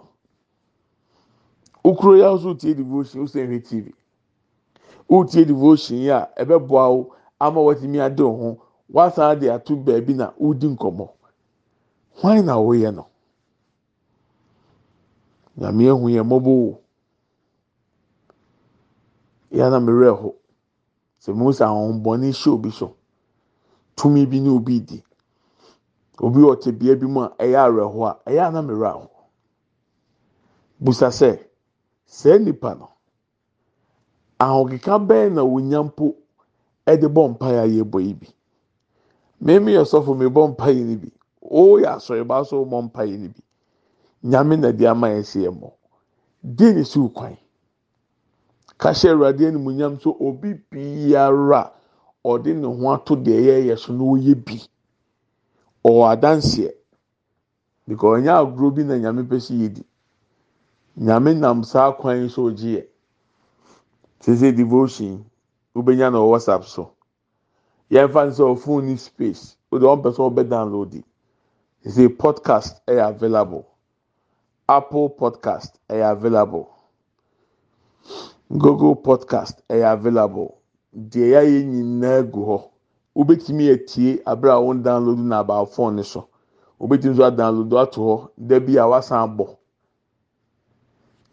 okuro 1.83 2.15
yi 2.17 2.23
ahosuo 2.23 2.57
tie 2.59 2.73
devotion 2.73 3.21
o 3.21 3.25
sɛ 3.25 3.47
nhwɛ 3.47 3.63
tv 3.63 3.93
o 5.09 5.23
tie 5.23 5.45
devotion 5.45 5.97
yi 5.97 6.09
a 6.09 6.29
ɛbɛboa 6.37 6.89
wo 6.89 7.15
ama 7.39 7.59
wɔtumi 7.61 8.01
ade 8.03 8.19
wo 8.21 8.35
ho. 8.35 8.61
Wasan 8.93 9.39
de 9.39 9.49
ato 9.49 9.75
baabi 9.75 10.13
na 10.15 10.33
odi 10.39 10.67
nkɔmɔ 10.67 11.09
hwan 12.21 12.45
na 12.45 12.55
wɔyɛ 12.57 12.93
no? 12.93 13.07
Nyame 15.57 15.83
ehu 15.85 16.09
yɛ 16.09 16.21
mmɔbɔ 16.23 16.45
wo. 16.45 16.79
Yɛn 19.53 19.71
na 19.71 19.79
mmerɛ 19.79 20.09
ho 20.19 20.35
sɛ 21.19 21.33
mo 21.33 21.51
sɛ 21.51 21.63
ahombɔne 21.65 22.27
hyɛ 22.31 22.49
obi 22.53 22.71
so 22.71 22.95
tumi 23.95 24.25
bi 24.29 24.39
ne 24.39 24.49
obi 24.49 24.79
di. 24.79 25.03
obi 26.21 26.39
wɔ 26.41 26.59
te 26.61 26.71
bea 26.71 26.95
bi 26.95 27.05
mu 27.07 27.21
a 27.21 27.29
ɛyɛ 27.39 27.57
awerɛho 27.67 28.05
a 28.09 28.13
ɛyɛ 28.29 28.47
anam 28.47 28.67
mmerɛ 28.67 28.87
aho 28.89 29.09
busa 30.79 31.07
sɛ 31.09 31.39
saa 32.05 32.37
nipa 32.37 32.75
no 32.75 32.89
ahokeka 34.39 34.99
bɛn 35.07 35.33
na 35.33 35.43
wonya 35.43 35.83
mpo 35.83 36.15
ɛde 36.85 37.07
bɔ 37.07 37.29
mpaeɛ 37.37 37.59
a 37.63 37.67
yɛbɔ 37.67 37.99
yi 38.05 38.13
bi 38.13 38.27
mmemme 39.41 39.71
yɛ 39.71 39.83
sɔfo 39.85 40.15
mi 40.17 40.25
bɔ 40.25 40.55
mpaeɛ 40.55 40.83
ni 40.85 40.95
bi 40.95 41.11
ɔyɛ 41.51 41.87
asɔrɔba 41.97 42.45
so 42.45 42.65
bɔ 42.65 42.81
mpaeɛ 42.89 43.17
ni 43.19 43.27
bi 43.27 43.41
nyame 44.23 44.57
na 44.59 44.71
de 44.71 44.85
ama 44.87 45.07
yɛ 45.07 45.23
si 45.25 45.39
yɛ 45.41 45.49
mɔ 45.51 45.71
di 46.43 46.73
ne 46.73 46.83
si 46.83 46.99
kahyɛ 48.83 49.09
awurade 49.11 49.47
anim 49.47 49.71
nyam 49.71 49.99
so 50.01 50.17
obi 50.19 50.53
biara 50.69 51.71
ɔde 52.25 52.53
ne 52.53 52.67
ho 52.67 52.91
ato 52.91 53.15
deɛ 53.15 53.39
yɛyɛ 53.47 53.77
so 53.77 53.93
na 53.93 54.03
ɔyɛ 54.03 54.35
bi. 54.45 54.59
ɔwɔ 55.85 56.11
adanseɛ. 56.11 56.73
Because 57.87 58.19
ɔnyɛ 58.19 58.31
agorɔ 58.41 58.75
bi 58.75 58.83
na 58.83 58.95
nyame 58.97 59.23
pɛ 59.23 59.39
si 59.41 59.53
yɛ 59.55 59.73
di 59.73 59.85
nyame 60.97 61.33
nam 61.39 61.63
saa 61.63 61.93
kwan 61.93 62.27
so 62.29 62.49
ogye 62.49 62.75
yɛ 62.75 62.87
sese 64.19 64.51
devotion 64.53 65.23
wobɛnya 65.73 66.11
na 66.11 66.19
whatsapp 66.19 66.65
so. 66.65 66.91
Yɛmfa 67.89 68.27
nsɛ 68.27 68.43
ɔfon 68.57 68.83
ni 68.83 68.97
space 68.97 69.55
o 69.71 69.79
de 69.79 69.85
wɔn 69.85 70.01
pɛ 70.03 70.11
sɛ 70.11 70.29
ɔbɛ 70.29 70.49
download. 70.49 71.03
Sese 71.85 72.09
podcast 72.09 72.81
ɛyɛ 72.85 73.09
available. 73.15 73.65
Apple 74.67 75.09
podcast 75.09 75.79
ɛyɛ 75.89 76.11
available 76.11 76.67
google 78.57 78.95
podcast 78.95 79.61
ɛyɛ 79.69 79.93
available. 79.93 80.49
Deɛ 80.93 81.27
yɛayɛ 81.33 81.65
nyinaa 81.65 82.21
gu 82.31 82.41
hɔ. 82.45 82.57
wobɛtumi 83.15 83.69
atie 83.73 84.21
abere 84.25 84.53
wɔn 84.53 84.83
download 84.83 85.17
na 85.19 85.39
about 85.39 85.71
phone 85.73 85.95
ne 85.95 86.03
so. 86.03 86.27
Wobɛtumi 86.79 87.13
nso 87.15 87.23
adownload 87.25 87.73
ato 87.81 88.01
hɔ. 88.01 88.29
Dabi 88.37 88.77
a 88.77 88.87
wasan 88.87 89.17
abɔ 89.27 89.57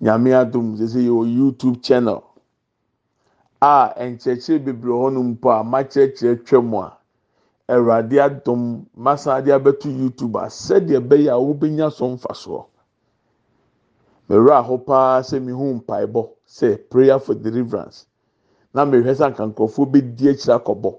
nyame 0.00 0.30
adum 0.34 0.76
sese 0.78 1.00
yɛ 1.00 1.10
wɔ 1.10 1.24
youtube 1.36 1.82
channel 1.82 2.22
a 3.60 3.92
nkyerɛkyerɛ 4.00 4.64
bebree 4.64 4.92
hɔ 4.96 5.12
nom 5.12 5.34
mpo 5.34 5.50
a 5.50 5.62
makyerɛkyerɛ 5.62 6.42
twɛ 6.44 6.62
mu 6.64 6.78
a 6.80 6.96
awurade 7.68 8.16
adum 8.18 8.86
masan 8.96 9.44
de 9.44 9.50
abɛto 9.52 9.88
youtube 9.90 10.36
a 10.36 10.48
sɛdeɛ 10.48 11.00
ɛbɛyɛ 11.00 11.28
a 11.28 11.38
wobɛnya 11.38 11.92
so 11.92 12.08
mfasoɔ. 12.08 12.64
Mɛwura 14.30 14.58
aho 14.58 14.78
paa 14.78 15.20
sɛ 15.22 15.42
mihu 15.42 15.75
mpaebɔ 15.82 16.30
sɛ 16.46 16.88
prayer 16.90 17.18
for 17.18 17.34
deliverance. 17.34 18.06
Na 18.75 18.84
mɛhwɛ 18.87 19.14
sɛ 19.14 19.34
nkankorɔfoɔ 19.34 19.87
bɛdi 19.92 20.30
akyire 20.30 20.54
akɔbɔ. 20.58 20.99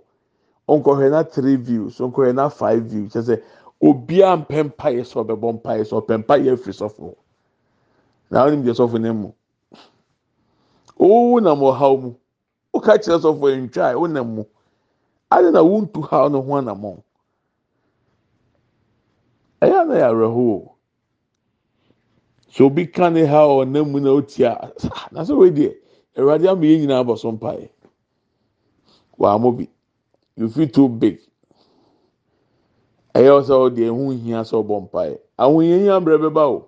nkɔhwɛ 0.68 1.12
na 1.12 1.24
three 1.24 1.56
views 1.56 1.98
nkɔhwɛ 2.00 2.36
na 2.36 2.50
five 2.50 2.84
views. 2.84 3.14
Kyerɛ 3.14 3.24
sɛ 3.24 3.44
obiara 3.82 4.38
mpɛ 4.46 4.64
mpa 4.68 4.90
yɛ 4.92 5.04
sɛ 5.08 5.24
ɔbɛbɔ 5.26 5.54
mpa 5.56 5.72
yɛ 5.80 5.84
sɛ 5.88 5.96
ɔpɛ 6.02 6.18
mpa 6.20 6.36
yɛ 6.38 6.54
afiri 6.54 6.74
sɔfo. 6.76 7.16
Na 8.30 8.46
ɔnim 8.46 8.64
deɛ 8.64 8.76
sɔfo 8.76 9.00
ne 9.00 9.12
mu. 9.12 9.32
Owu 11.00 11.40
nam 11.42 11.60
ɔhaw 11.60 12.02
mu. 12.02 12.14
Ɔka 12.76 13.00
kyerɛ 13.00 13.20
sɔfo 13.24 13.48
ntwa 13.70 13.92
a 13.92 13.96
ɔnam 13.96 14.28
mu. 14.36 14.44
Adi 15.32 15.52
na 15.52 15.64
wuntu 15.64 16.02
haw 16.10 16.28
no 16.28 16.42
ho 16.42 16.52
anamɔ 16.60 17.02
ɛyɛ 19.62 19.82
ana 19.82 19.96
yɛ 19.96 20.06
awerɛho 20.10 20.71
so 22.52 22.66
obi 22.66 22.86
ka 22.88 23.10
ne 23.10 23.26
ha 23.26 23.48
ɔnam 23.48 23.92
mu 23.92 24.00
na 24.00 24.10
otia 24.12 24.72
na 25.12 25.22
sɛ 25.24 25.38
wei 25.38 25.52
deɛ 25.52 25.74
awurade 26.18 26.48
ama 26.48 26.66
yɛn 26.66 26.80
nyinaa 26.82 27.04
bɔ 27.04 27.18
so 27.18 27.32
mpa 27.32 27.56
yɛ 27.56 27.70
wɔn 29.18 29.58
bi. 29.58 29.68
you 30.36 30.50
feel 30.50 30.68
too 30.68 30.90
big. 30.90 31.20
Ɛyɛ 33.16 33.44
sɛ 33.44 33.54
ɔde 33.66 33.82
ɛho 33.90 34.12
hia 34.24 34.42
sɛ 34.44 34.56
ɔbɔ 34.64 34.82
mpaeɛ 34.90 35.18
ahohia 35.38 35.78
hia 35.80 36.00
brɛ 36.00 36.18
bɛba 36.18 36.44
o 36.48 36.68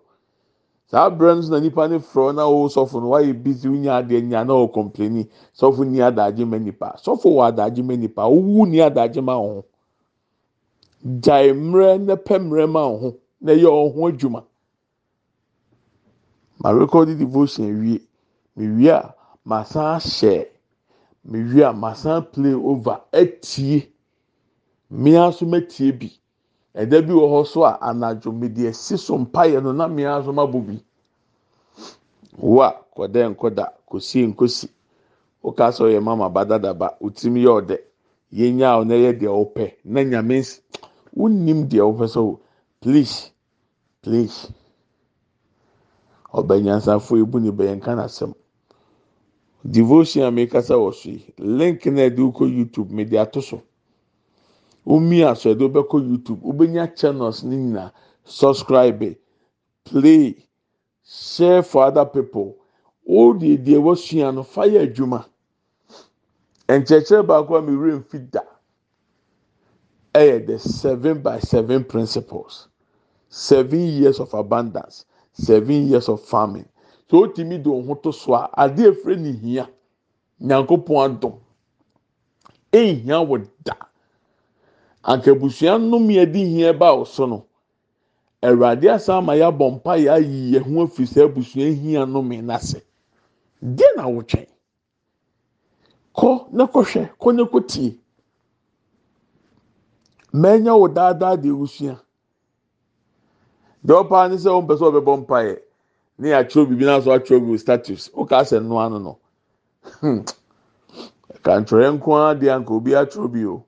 saa 0.88 1.10
brɛ 1.10 1.36
no 1.36 1.42
so 1.42 1.52
na 1.52 1.60
nipa 1.60 1.88
ne 1.88 1.98
frɔ 2.00 2.36
na 2.36 2.44
ɔwɔ 2.44 2.70
sɔfo 2.70 3.02
no 3.02 3.10
wayɛ 3.10 3.34
busy 3.44 3.68
wonya 3.70 4.02
adeɛ 4.04 4.22
nya 4.24 4.44
na 4.46 4.54
ɔwɔ 4.54 4.72
kɔmpleni 4.74 5.28
sɔfo 5.56 5.88
ni 5.88 6.00
adagye 6.00 6.46
ma 6.46 6.58
nipa 6.60 6.96
sɔfo 6.98 7.28
wɔ 7.32 7.48
adagye 7.52 7.84
ma 7.84 7.96
nipa 7.96 8.22
owu 8.24 8.66
ni 8.68 8.78
adagye 8.80 9.22
ma 9.24 9.36
ɔho 9.36 9.64
gyae 11.22 11.54
mmerɛ 11.54 12.02
na 12.06 12.16
pɛ 12.16 12.40
mmerɛ 12.40 12.70
ma 12.70 12.82
ɔho 12.88 13.16
na 13.42 13.54
ɛyɛ 13.54 13.68
ɔho 13.68 14.10
adwuma 14.12 14.44
ma 16.64 16.72
record 16.72 17.10
devotion 17.18 17.82
wie 17.82 18.02
me 18.56 18.68
wie 18.68 18.90
a 18.90 19.14
ma 19.46 19.64
san 19.64 20.00
ahyɛ. 20.00 20.54
mewie 21.26 21.64
a 21.64 21.74
masan 21.74 22.22
play 22.32 22.54
over. 22.54 23.02
Etie 23.12 23.90
mmea 24.92 25.28
nso 25.28 25.46
metie 25.46 25.92
bi. 25.92 26.12
Ɛda 26.76 27.02
bi 27.06 27.14
wɔ 27.14 27.26
hɔ 27.32 27.46
so 27.46 27.64
a 27.64 27.78
anadwo 27.82 28.32
mede 28.32 28.68
esi 28.70 28.98
so 28.98 29.18
mpaeɛ 29.18 29.62
no 29.64 29.72
na 29.72 29.88
mmea 29.88 30.20
nso 30.20 30.34
ma 30.34 30.46
bɔ 30.46 30.66
bi. 30.68 30.84
Wo 32.38 32.62
a 32.62 32.74
kɔdɛ 32.96 33.36
nkɔda 33.36 33.66
kɔsie 33.90 34.28
nkɔsi 34.34 34.68
woka 35.44 35.68
sɛ 35.72 35.84
ɔyɛ 35.88 36.04
mama 36.04 36.30
badadaba 36.30 36.98
otimi 37.02 37.44
yɛ 37.44 37.62
ɔdɛ. 37.62 37.78
Yɛnya 38.34 38.68
a 38.74 38.80
ɔna 38.82 38.96
yɛ 38.96 39.20
deɛ 39.20 39.30
ɔpɛ 39.30 39.74
na 39.86 40.02
nyame 40.04 40.42
wonim 41.16 41.68
deɛ 41.70 41.82
ɔpɛ 41.82 42.08
sɛ 42.08 42.40
please 42.82 43.32
please. 44.02 44.52
Ɔbɛnyansafo 46.34 47.18
ebu 47.22 47.40
ne 47.40 47.52
bɛyɛ 47.52 47.76
nka 47.78 47.92
n'asɛm. 47.96 48.34
devotion 49.66 50.24
a 50.24 50.32
mekasa 50.32 50.76
wɔ 50.76 50.94
so 50.94 51.10
yi 51.10 51.34
link 51.38 51.86
na 51.86 52.02
ɛde 52.10 52.18
wokɔ 52.20 52.46
youtube 52.58 52.92
mede 52.92 53.14
ato 53.18 53.40
so. 53.42 53.62
Omi 54.86 55.24
aso 55.24 55.54
ɛde 55.54 55.62
wobɛkɔ 55.70 56.10
youtube. 56.10 56.42
Wobɛnya 56.42 56.96
channels 56.98 57.44
ne 57.44 57.56
nyinaa 57.56 57.92
subscribe 58.26 59.16
play 59.86 60.36
share 61.06 61.64
for 61.64 61.84
other 61.86 62.06
people. 62.06 62.58
O 63.08 63.34
deɛ 63.34 63.58
deɛ 63.64 63.80
wɔsua 63.80 64.34
no 64.34 64.44
fa 64.44 64.62
yɛ 64.68 64.88
adwuma. 64.92 65.26
Nkyɛnkyɛn 66.68 67.26
baako 67.26 67.56
a 67.58 67.62
mi 67.62 67.72
wura 67.76 68.00
mfi 68.04 68.30
da 68.32 68.42
ɛyɛ 70.14 70.46
the 70.48 70.60
seven 70.60 71.22
by 71.22 71.40
seven 71.40 71.84
principles. 71.86 72.68
Seven 73.30 73.80
years 73.80 74.20
of 74.20 74.34
abundance 74.34 75.06
seven 75.34 75.88
years 75.88 76.10
of 76.10 76.22
farming. 76.24 76.66
Sɛ 77.10 77.18
otumi 77.28 77.62
de 77.62 77.70
ohun 77.70 78.02
to 78.02 78.12
so 78.12 78.34
a 78.34 78.50
adeɛ 78.58 78.92
efiri 78.92 79.18
ne 79.20 79.32
hia 79.32 79.70
nyankopɔn 80.42 81.06
adom. 81.20 81.40
Ehia 82.72 83.18
wɔ 83.28 83.48
da 83.64 83.74
ankabusua 85.04 85.78
nnum 85.78 86.08
yɛ 86.10 86.34
hia 86.34 86.74
ba 86.74 86.88
ɔso 86.96 87.28
no 87.30 87.46
awurade 88.42 88.90
asan 88.90 89.18
ama 89.18 89.34
yɛ 89.36 89.46
abɔ 89.52 89.66
mpa 89.76 89.94
yɛ 89.98 90.12
ayi 90.14 90.52
yɛn 90.54 90.64
ho 90.64 90.88
sɛ 90.88 91.26
abusua 91.26 91.70
hia 91.82 92.06
nnum 92.06 92.30
n'ase 92.46 92.82
deɛ 93.62 93.96
na 93.96 94.04
awotwɛn 94.04 94.48
kɔ 96.16 96.48
ne 96.52 96.64
kɔhwɛ 96.66 97.10
kɔ 97.20 97.36
ne 97.36 97.44
kɔ 97.44 97.68
tie 97.68 98.00
mɛnya 100.34 100.74
wɔ 100.82 100.94
daadaa 100.94 101.36
deɛ 101.38 101.52
osua 101.62 102.00
deɛ 103.86 103.96
ɔpaa 104.04 104.30
ne 104.30 104.36
sɛ 104.38 104.50
ɔmpɛ 104.60 104.74
sɛ 104.80 104.86
ɔbɛbɔ 104.90 105.14
mpaeɛ 105.22 105.56
ne 106.20 106.28
yɛatwerɛ 106.30 106.68
biribi 106.70 106.86
no 106.86 107.02
so 107.02 107.12
atwerɛ 107.12 107.40
gu 107.46 107.58
status 107.58 108.10
woka 108.14 108.38
sɛ 108.50 108.60
nnoa 108.62 108.90
no. 108.92 108.98
No 109.00 109.18
hmm. 110.02 110.20
kantwerɛ 111.44 111.88
nko 112.00 112.10
ara 112.16 112.40
deɛ 112.40 112.56
anka 112.56 112.72
obi 112.74 112.92
atwerɛ 112.92 113.32
bi 113.32 113.44
o 113.46 113.66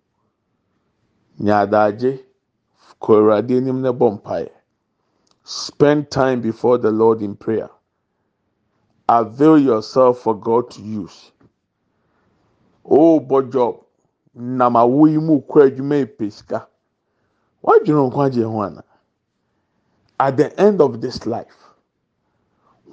nyaadaagye 1.40 2.24
kɔ 3.02 3.12
awurade 3.20 3.58
anim 3.58 3.82
ne 3.82 3.92
bɔ 3.92 4.20
mpaeɛ. 4.22 4.50
Spend 5.44 6.10
time 6.10 6.42
before 6.42 6.78
the 6.80 6.90
lord 6.90 7.22
in 7.22 7.36
prayer. 7.36 7.70
Avail 9.08 9.60
yourself 9.60 10.20
for 10.20 10.34
god 10.34 10.72
to 10.72 10.82
use. 10.82 11.32
Bɔ 12.84 13.52
job. 13.52 13.76
Nam 14.34 14.74
awo 14.76 15.06
yi 15.12 15.18
mu 15.18 15.42
kɔ 15.42 15.68
adwuma 15.70 16.00
yi 16.00 16.06
pesika 16.06 16.68
wadwene 17.64 18.10
nkwagyeɛ 18.10 18.46
ho 18.52 18.60
anaa 18.62 18.95
at 20.20 20.38
the 20.38 20.60
end 20.60 20.82
of 20.82 21.02
this 21.02 21.26
life 21.26 21.56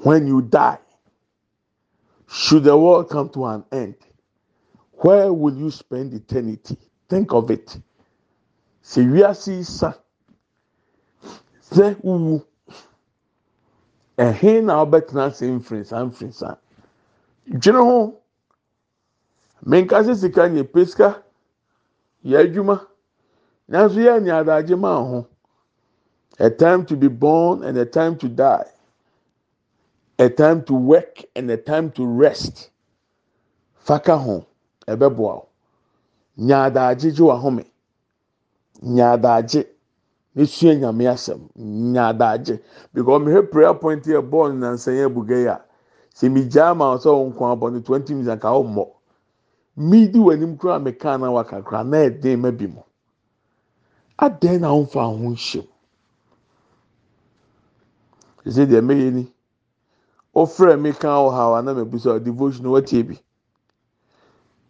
when 0.02 0.26
you 0.26 0.42
die 0.42 0.78
should 2.28 2.64
the 2.64 2.76
world 2.76 3.08
come 3.10 3.28
to 3.28 3.44
an 3.46 3.64
end 3.72 3.94
where 5.02 5.32
will 5.32 5.56
you 5.56 5.70
spend 5.70 6.14
eternity? 6.14 6.76
Think 7.08 7.32
of 7.32 7.50
it. 7.50 7.76
Sɛ 8.84 9.04
wiase 9.12 9.64
sa 9.64 9.94
sɛ 11.70 12.00
wuwu 12.02 12.44
ɛhe 14.18 14.62
na 14.64 14.84
ɔbɛtena 14.84 15.26
ase 15.26 15.42
mfirinsa 15.46 16.04
mfirinsa 16.06 16.58
dwene 17.46 17.78
ho 17.78 18.20
menkase 19.64 20.16
sika 20.16 20.48
nyɛ 20.48 20.64
pesika 20.72 21.22
yɛ 22.24 22.38
adwuma 22.42 22.86
nanso 23.68 23.98
yɛ 24.00 24.22
ni 24.22 24.30
adagye 24.30 24.76
maa 24.76 24.98
ho 24.98 25.26
a 26.38 26.50
time 26.50 26.84
to 26.86 26.96
be 26.96 27.08
born 27.08 27.62
and 27.64 27.76
a 27.78 27.84
time 27.86 28.16
to 28.18 28.28
die, 28.28 28.66
a 30.18 30.28
time 30.28 30.62
to 30.64 30.74
work 30.74 31.22
and 31.36 31.50
a 31.50 31.56
time 31.56 31.90
to 31.92 32.04
rest. 32.06 32.70
Faka 33.86 34.16
ho, 34.18 34.46
ɛbɛboa 34.86 35.32
o. 35.34 35.48
Nyaadaagye 36.38 37.12
gye 37.14 37.24
wahome. 37.24 37.64
Nyaadaagye 38.82 39.66
ne 40.34 40.44
sua 40.46 40.74
nyame 40.74 41.04
asɛm. 41.06 41.40
Nyaadaagye 41.58 42.60
because 42.94 43.22
mehwɛ 43.22 43.50
prayer 43.50 43.74
point 43.74 44.04
yɛ 44.04 44.20
bɔɔl 44.30 44.52
nansan 44.58 44.94
yɛ 44.94 45.12
buga 45.14 45.36
yi 45.36 45.46
a 45.46 45.60
sɛ 46.14 46.30
mi 46.32 46.44
gya 46.48 46.70
ama 46.70 46.96
sɛ 46.98 47.10
wɔn 47.10 47.34
kɔn 47.36 47.52
abɔ 47.58 47.72
ne 47.72 47.80
twenty 47.80 48.14
minutes 48.14 48.34
nka 48.36 48.48
wɔn 48.48 48.66
mmɔ. 48.74 48.88
Mi 49.76 50.06
di 50.08 50.18
wɔn 50.18 50.34
anim 50.34 50.56
kura 50.56 50.78
mi 50.78 50.92
kaa 50.92 51.16
na 51.16 51.30
wakakura 51.30 51.84
na 51.86 51.96
ɛden 52.08 52.38
ma 52.40 52.50
bi 52.50 52.66
mu. 52.66 52.82
Adan 54.18 54.60
na 54.60 54.68
wɔn 54.70 54.88
fa 54.88 55.04
ho 55.06 55.16
nhyɛm. 55.16 55.66
Sɛ 58.50 58.66
deɛ 58.66 58.80
mɛyɛ 58.80 59.12
ni 59.12 59.34
ofrɛ 60.34 60.80
mi 60.80 60.92
kan 60.92 61.10
wɔ 61.10 61.30
ha 61.32 61.50
wa 61.50 61.60
na 61.62 61.74
mɛ 61.74 61.84
busa 61.90 62.18
devotion 62.22 62.64
wɔtie 62.66 63.06
bi. 63.06 63.18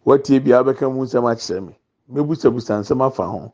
Wɔtie 0.05 0.43
bi 0.43 0.51
abɛka 0.51 0.91
mu 0.93 1.03
nsɛm 1.03 1.25
akyerɛ 1.31 1.61
mi 1.65 1.75
mɛ 2.11 2.27
busabusa 2.27 2.79
nsɛm 2.79 3.01
afa 3.05 3.25
ho. 3.27 3.53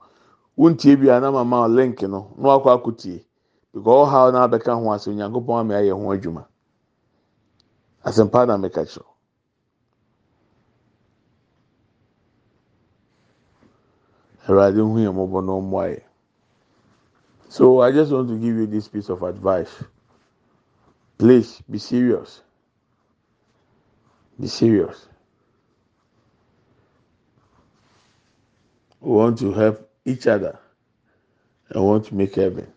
Wontie 0.57 0.95
bi 0.99 1.07
a 1.15 1.19
na 1.19 1.31
mama 1.31 1.67
link 1.67 2.01
no 2.01 2.33
na 2.37 2.49
wakɔ 2.57 2.81
akɔtie 2.81 3.23
because 3.73 4.09
ɔha 4.09 4.33
na 4.33 4.47
abɛka 4.47 4.73
ho 4.75 4.91
ase 4.91 5.07
onyankopɔn 5.07 5.59
ama 5.59 5.73
ayɛ 5.75 5.91
ho 5.93 6.09
adwuma. 6.11 6.45
Asɛmpa 8.03 8.47
na 8.47 8.57
mɛka 8.57 8.83
kyerɛ 8.85 9.05
awurade 14.49 14.81
hu 14.81 14.97
yɛn 14.97 15.13
mmɔbɔ 15.13 15.45
na 15.45 15.51
ɔmmoa 15.51 15.85
yɛ 15.93 16.01
so 17.49 17.81
i 17.81 17.91
just 17.91 18.11
want 18.11 18.27
to 18.27 18.35
give 18.35 18.55
you 18.55 18.65
this 18.65 18.87
piece 18.87 19.09
of 19.09 19.21
advice 19.21 19.83
please 21.19 21.61
be 21.69 21.77
serious. 21.77 22.41
Be 24.39 24.47
serious. 24.47 25.07
We 29.01 29.11
want 29.11 29.37
to 29.39 29.53
help 29.53 29.91
each 30.05 30.27
other 30.27 30.57
and 31.69 31.83
want 31.83 32.05
to 32.05 32.15
make 32.15 32.35
heaven. 32.35 32.71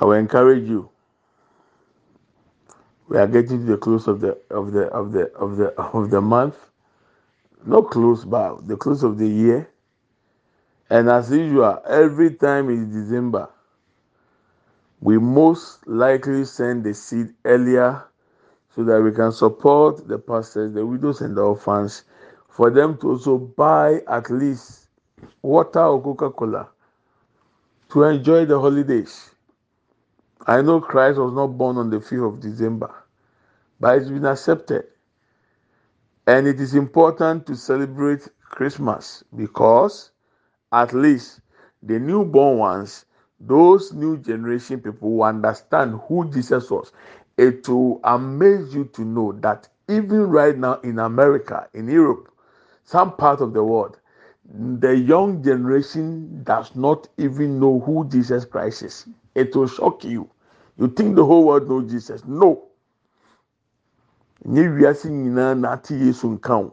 I 0.00 0.04
will 0.04 0.12
encourage 0.12 0.68
you. 0.68 0.90
We 3.08 3.16
are 3.18 3.26
getting 3.26 3.60
to 3.66 3.72
the 3.72 3.78
close 3.78 4.06
of 4.06 4.20
the 4.20 4.38
of 4.50 4.72
the 4.72 4.84
of 4.88 5.12
the 5.12 5.32
of 5.34 5.56
the 5.56 5.68
of 5.80 6.10
the 6.10 6.20
month. 6.20 6.56
Not 7.64 7.90
close 7.90 8.24
but 8.24 8.68
the 8.68 8.76
close 8.76 9.02
of 9.02 9.18
the 9.18 9.26
year. 9.26 9.70
And 10.90 11.08
as 11.10 11.30
usual 11.30 11.82
every 11.86 12.34
time 12.34 12.70
is 12.70 12.86
december 12.86 13.48
we 15.00 15.18
most 15.18 15.86
likely 15.86 16.44
send 16.44 16.84
the 16.84 16.94
seed 16.94 17.34
earlier 17.44 18.04
so 18.74 18.84
that 18.84 19.00
we 19.00 19.12
can 19.12 19.32
support 19.32 20.06
the 20.08 20.18
pastors 20.18 20.72
the 20.74 20.84
widows 20.84 21.20
and 21.20 21.36
the 21.36 21.40
orphans 21.42 22.04
for 22.48 22.70
them 22.70 22.96
to 22.98 23.10
also 23.10 23.38
buy 23.38 24.00
at 24.08 24.30
least 24.30 24.88
water 25.42 25.82
or 25.84 26.02
coca-cola 26.02 26.68
to 27.90 28.04
enjoy 28.04 28.44
the 28.44 28.58
holidays. 28.58 29.30
I 30.46 30.62
know 30.62 30.80
christ 30.80 31.18
was 31.18 31.32
not 31.32 31.48
born 31.48 31.76
on 31.76 31.90
the 31.90 31.98
5th 31.98 32.34
of 32.34 32.40
december 32.40 32.94
but 33.80 33.98
it's 33.98 34.08
been 34.10 34.26
accepted. 34.26 34.84
And 36.26 36.46
it 36.46 36.60
is 36.60 36.74
important 36.74 37.46
to 37.46 37.56
celebrate 37.56 38.28
Christmas 38.42 39.24
because 39.36 40.10
at 40.72 40.92
least 40.92 41.40
the 41.82 41.98
newborn 41.98 42.58
ones, 42.58 43.06
those 43.40 43.92
new 43.92 44.16
generation 44.18 44.80
people 44.80 45.12
will 45.12 45.24
understand 45.24 46.00
who 46.08 46.30
Jesus 46.30 46.70
was. 46.70 46.92
It 47.36 47.68
will 47.68 48.00
amaze 48.04 48.74
you 48.74 48.84
to 48.94 49.04
know 49.04 49.32
that 49.40 49.68
even 49.88 50.22
right 50.28 50.56
now 50.56 50.80
in 50.80 50.98
America, 50.98 51.68
in 51.74 51.88
Europe, 51.88 52.30
some 52.84 53.16
part 53.16 53.40
of 53.40 53.52
the 53.54 53.62
world, 53.62 53.98
the 54.80 54.96
young 54.96 55.42
generation 55.42 56.42
does 56.44 56.74
not 56.74 57.08
even 57.18 57.60
know 57.60 57.80
who 57.80 58.08
Jesus 58.08 58.44
Christ 58.44 58.82
is. 58.82 59.06
It 59.34 59.54
will 59.54 59.68
shock 59.68 60.04
you. 60.04 60.28
You 60.78 60.88
think 60.88 61.16
the 61.16 61.24
whole 61.24 61.44
world 61.44 61.68
knows 61.68 61.90
Jesus. 61.90 62.24
No. 62.26 62.64
nye 64.44 64.68
wiase 64.68 65.10
nyinaa 65.10 65.54
n'ate 65.54 65.94
yesu 65.94 66.28
nka 66.30 66.56
wo 66.56 66.70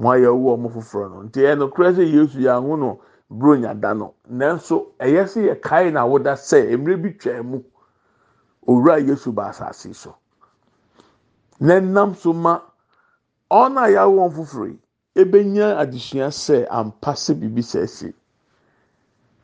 mo 0.00 0.08
ayɛ 0.12 0.30
wo 0.42 0.56
ɔmo 0.56 0.68
foforɔ 0.74 1.06
no 1.10 1.18
nti 1.26 1.40
ɛno 1.50 1.70
kura 1.72 1.92
sɛ 1.92 2.02
yesu 2.14 2.38
yɛ 2.40 2.50
aho 2.56 2.76
no 2.76 3.00
buro 3.32 3.56
nyada 3.56 3.94
no. 3.96 4.14
Nanso 4.30 4.92
ɛyɛ 5.00 5.24
sɛ 5.26 5.40
yɛ 5.48 5.60
kae 5.60 5.90
na 5.90 6.00
awoda 6.04 6.34
sɛ 6.36 6.76
mmerɛ 6.76 7.02
bi 7.02 7.08
twɛn 7.18 7.42
mu. 7.44 7.62
Owura 8.68 8.98
yesu 9.00 9.32
ba 9.32 9.48
asase 9.50 9.94
so. 9.94 10.14
Na 11.60 11.80
nam 11.80 12.14
so 12.14 12.32
ma 12.32 12.60
ɔn 13.50 13.76
a 13.78 13.88
yɛawo 13.90 14.16
wɔn 14.28 14.32
foforɔ 14.34 14.66
yi 14.68 14.78
ebenya 15.14 15.76
adesua 15.78 16.28
sɛ 16.30 16.66
ampa 16.70 17.12
sɛ 17.14 17.34
biribi 17.38 17.62
sɛ 17.62 17.82
ɛsi 17.82 18.14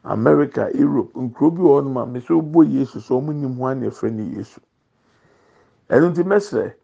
america 0.05 0.71
europe 0.75 1.13
nkuro 1.15 1.51
bi 1.55 1.61
wɔ 1.63 1.81
hɔ 1.81 1.85
nom 1.85 1.97
a 1.99 2.07
mesɛ 2.07 2.33
ɔbɔ 2.41 2.71
yesu 2.73 3.01
so 3.01 3.21
ɔmo 3.21 3.35
nim 3.35 3.57
ho 3.59 3.67
ana 3.67 3.87
efrɛ 3.87 4.13
ne 4.13 4.25
yesu. 4.37 4.61
Ɛno 5.91 6.11
nti 6.13 6.23
mɛsrɛ 6.25 6.75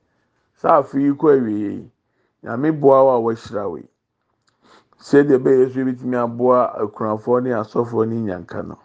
saa 0.57 0.79
afe 0.81 0.95
yi 1.01 1.11
kɔ 1.13 1.39
awie 1.39 1.73
yi 1.73 1.91
nyame 2.43 2.73
boa 2.81 3.05
wo 3.05 3.11
a 3.31 3.35
wɔahyira 3.35 3.79
yi. 3.79 3.89
Sɛdeɛ 5.05 5.37
ɛbɛyɛ 5.39 5.65
so 5.73 5.81
ebitumi 5.81 6.17
aboa 6.17 6.73
akunafoɔ 6.81 7.43
ne 7.43 7.51
asɔfoɔ 7.53 8.09
ne 8.09 8.17
nyanka 8.25 8.63
no. 8.67 8.79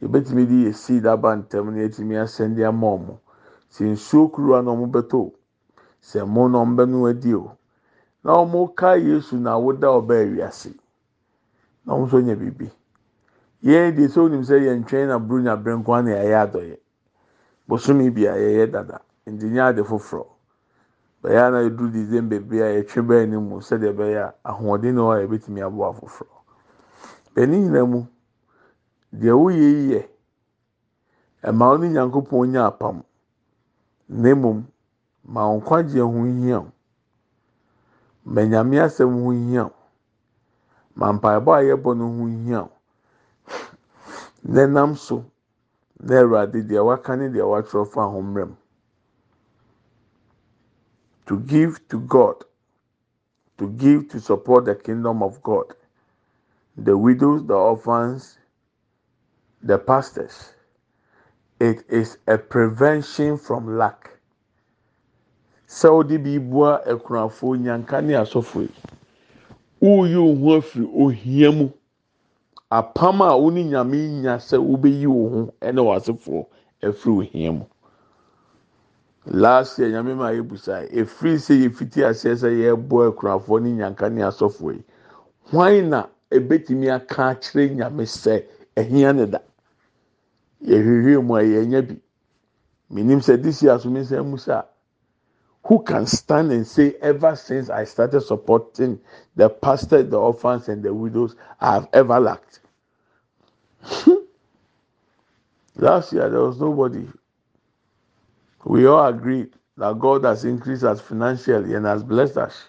Ebɛtumi 0.00 0.46
de 0.48 0.54
yɛ 0.64 0.72
seed 0.74 1.04
aba 1.06 1.36
ntɛm 1.36 1.66
na 1.74 1.82
yɛtumi 1.84 2.16
asɛn 2.16 2.54
de 2.56 2.64
ama 2.64 2.86
ɔmo 2.96 3.18
sɛ 3.68 3.92
nsuo 3.92 4.30
kuruwa 4.32 4.64
na 4.64 4.70
ɔmo 4.72 4.86
bɛtɔ 4.90 5.14
o 5.20 5.32
sɛ 6.00 6.26
mo 6.26 6.48
na 6.48 6.64
ɔmo 6.64 6.74
bɛno 6.76 7.10
adi 7.10 7.34
o 7.34 7.52
na 8.24 8.32
ɔmo 8.32 8.74
ka 8.74 8.92
yesu 8.96 9.36
na 9.36 9.52
awoda 9.52 9.88
ɔbaa 10.00 10.24
wiase 10.32 10.74
na 11.84 11.92
ɔmo 11.94 12.06
nso 12.06 12.20
nya 12.24 12.34
biribi. 12.34 12.70
Yɛn 13.62 13.94
deɛ 13.94 14.08
sɛ 14.08 14.18
onim 14.24 14.40
sɛ 14.42 14.64
yɛn 14.64 14.84
twɛn 14.88 15.08
na 15.08 15.18
buru 15.18 15.42
nya 15.42 15.56
bere 15.56 15.76
nko 15.76 16.02
na 16.04 16.10
yɛayɛ 16.10 16.40
adɔyɛ 16.46 16.78
bosomi 17.68 18.10
bi 18.14 18.24
a 18.26 18.32
yɛyɛ 18.32 18.70
dada. 18.72 19.00
Nti 19.26 19.44
nyɛ 19.50 19.68
ade 19.68 19.82
foforɔ. 19.84 20.26
Bɛyɛ 21.22 21.40
ana 21.46 21.58
edu 21.62 21.90
december 21.92 22.40
bi 22.40 22.58
a 22.62 22.66
yɛtwe 22.82 23.02
bɛyɛ 23.06 23.28
ne 23.28 23.36
mu 23.38 23.60
sɛdeɛ 23.60 23.92
ɛbɛyɛ 23.94 24.20
a 24.22 24.34
ahoɔden 24.52 24.94
na 24.94 25.02
ɔyɛ 25.02 25.24
ebɛtumi 25.26 25.62
aboa 25.62 25.92
foforɔ 25.94 26.36
bɛni 27.34 27.56
nyinaa 27.62 27.86
mu 27.90 28.06
deɛ 29.12 29.32
woyɛ 29.32 29.58
yi 29.60 29.92
yɛ 29.94 30.08
ɛma 31.42 31.68
wo 31.70 31.76
ne 31.78 31.88
nyankopɔn 31.88 32.50
nya 32.52 32.66
apam. 32.70 33.02
Na 34.08 34.34
mmom 34.34 34.64
ma 35.24 35.42
nkwagyeɛ 35.56 36.04
ho 36.12 36.24
hia 36.24 36.58
wo. 36.60 36.72
Ma 38.24 38.42
nyame 38.44 38.76
asɛm 38.80 39.24
ho 39.24 39.30
hia 39.30 39.64
wo. 39.64 39.72
Ma 40.94 41.12
mpaebɔ 41.12 41.50
a 41.58 41.62
yɛbɔ 41.68 41.96
no 41.96 42.06
ho 42.16 42.26
hia 42.26 42.60
wo. 42.62 42.70
Na 44.44 44.94
so 44.94 45.24
na 46.00 46.16
awurade 46.20 46.62
deɛ 46.68 46.84
waka 46.84 47.16
ne 47.16 47.28
deɛ 47.28 47.44
watwerɛ 47.48 47.86
fa 47.88 48.02
ho 48.06 48.20
to 51.32 51.38
give 51.38 51.80
to 51.88 51.98
God, 52.00 52.44
to 53.56 53.70
give 53.70 54.10
to 54.10 54.20
support 54.20 54.66
the 54.66 54.74
kingdom 54.74 55.22
of 55.22 55.42
God, 55.42 55.64
the 56.76 56.94
widows, 56.94 57.46
the 57.46 57.54
orphans, 57.54 58.36
the 59.62 59.78
pastors. 59.78 60.52
It 61.58 61.84
is 61.88 62.18
a 62.26 62.36
prevention 62.36 63.38
from 63.38 63.78
lack. 63.78 64.10
Sɛ 65.66 65.90
wode 65.90 66.22
bi 66.22 66.36
bua 66.38 66.82
akunafoɔ 66.86 67.56
nyanka 67.62 68.04
ne 68.04 68.12
asɔfo 68.12 68.60
yi, 68.60 68.74
woyi 69.80 70.16
wo 70.38 71.72
a 72.70 72.82
wo 73.38 73.48
ne 73.48 73.64
nyame 73.64 74.20
nya 74.20 74.36
sɛ 74.36 74.58
wobɛyi 74.60 75.06
wo 75.06 75.28
ho 75.30 75.54
ne 75.62 75.80
w'asefoɔ. 75.80 76.46
last 79.26 79.78
year 79.78 79.90
nyame 79.90 80.14
ma 80.16 80.30
yɛ 80.32 80.42
busa 80.42 80.82
efiri 80.90 81.36
sɛ 81.38 81.54
yɛfiti 81.62 82.02
aseɛ 82.04 82.36
sɛ 82.36 82.48
yɛbɔ 82.50 83.08
akunafoɔ 83.12 83.62
ne 83.62 83.70
nyanka 83.72 84.10
ne 84.10 84.22
asɔfoɔ 84.22 84.74
yi 84.74 84.84
hwan 85.50 85.90
na 85.90 86.06
ebetumi 86.30 86.90
aka 86.90 87.22
akyerɛ 87.34 87.74
nyame 87.76 88.04
sɛ 88.04 88.44
ɛhia 88.76 89.14
ne 89.14 89.26
da 89.26 89.38
yɛhwehwɛ 90.64 91.22
mu 91.24 91.36
a 91.36 91.42
yɛnya 91.42 91.82
bi 91.88 92.00
menim 92.90 93.20
sɛ 93.20 93.40
this 93.42 93.62
year 93.62 93.74
asome 93.76 94.00
nsa 94.00 94.22
mu 94.24 94.36
sa 94.36 94.64
who 95.64 95.78
can 95.84 96.06
stand 96.06 96.50
and 96.50 96.66
say 96.66 96.96
ever 97.00 97.36
since 97.36 97.70
I 97.70 97.84
started 97.84 98.22
supporting 98.22 98.98
the 99.36 99.48
pastors 99.48 100.10
the 100.10 100.18
orphans 100.18 100.68
and 100.68 100.82
the 100.82 100.92
widows 100.92 101.36
I 101.60 101.74
have 101.74 101.88
ever 101.92 102.18
lacked 102.18 102.60
last 105.76 106.12
year 106.12 106.28
there 106.28 106.40
was 106.40 106.60
nobody. 106.60 107.06
We 108.64 108.86
all 108.86 109.06
agreed 109.06 109.50
that 109.76 109.98
God 109.98 110.24
has 110.24 110.44
increased 110.44 110.84
us 110.84 111.00
financially 111.00 111.74
and 111.74 111.86
has 111.86 112.02
blessed 112.02 112.36
us. 112.36 112.64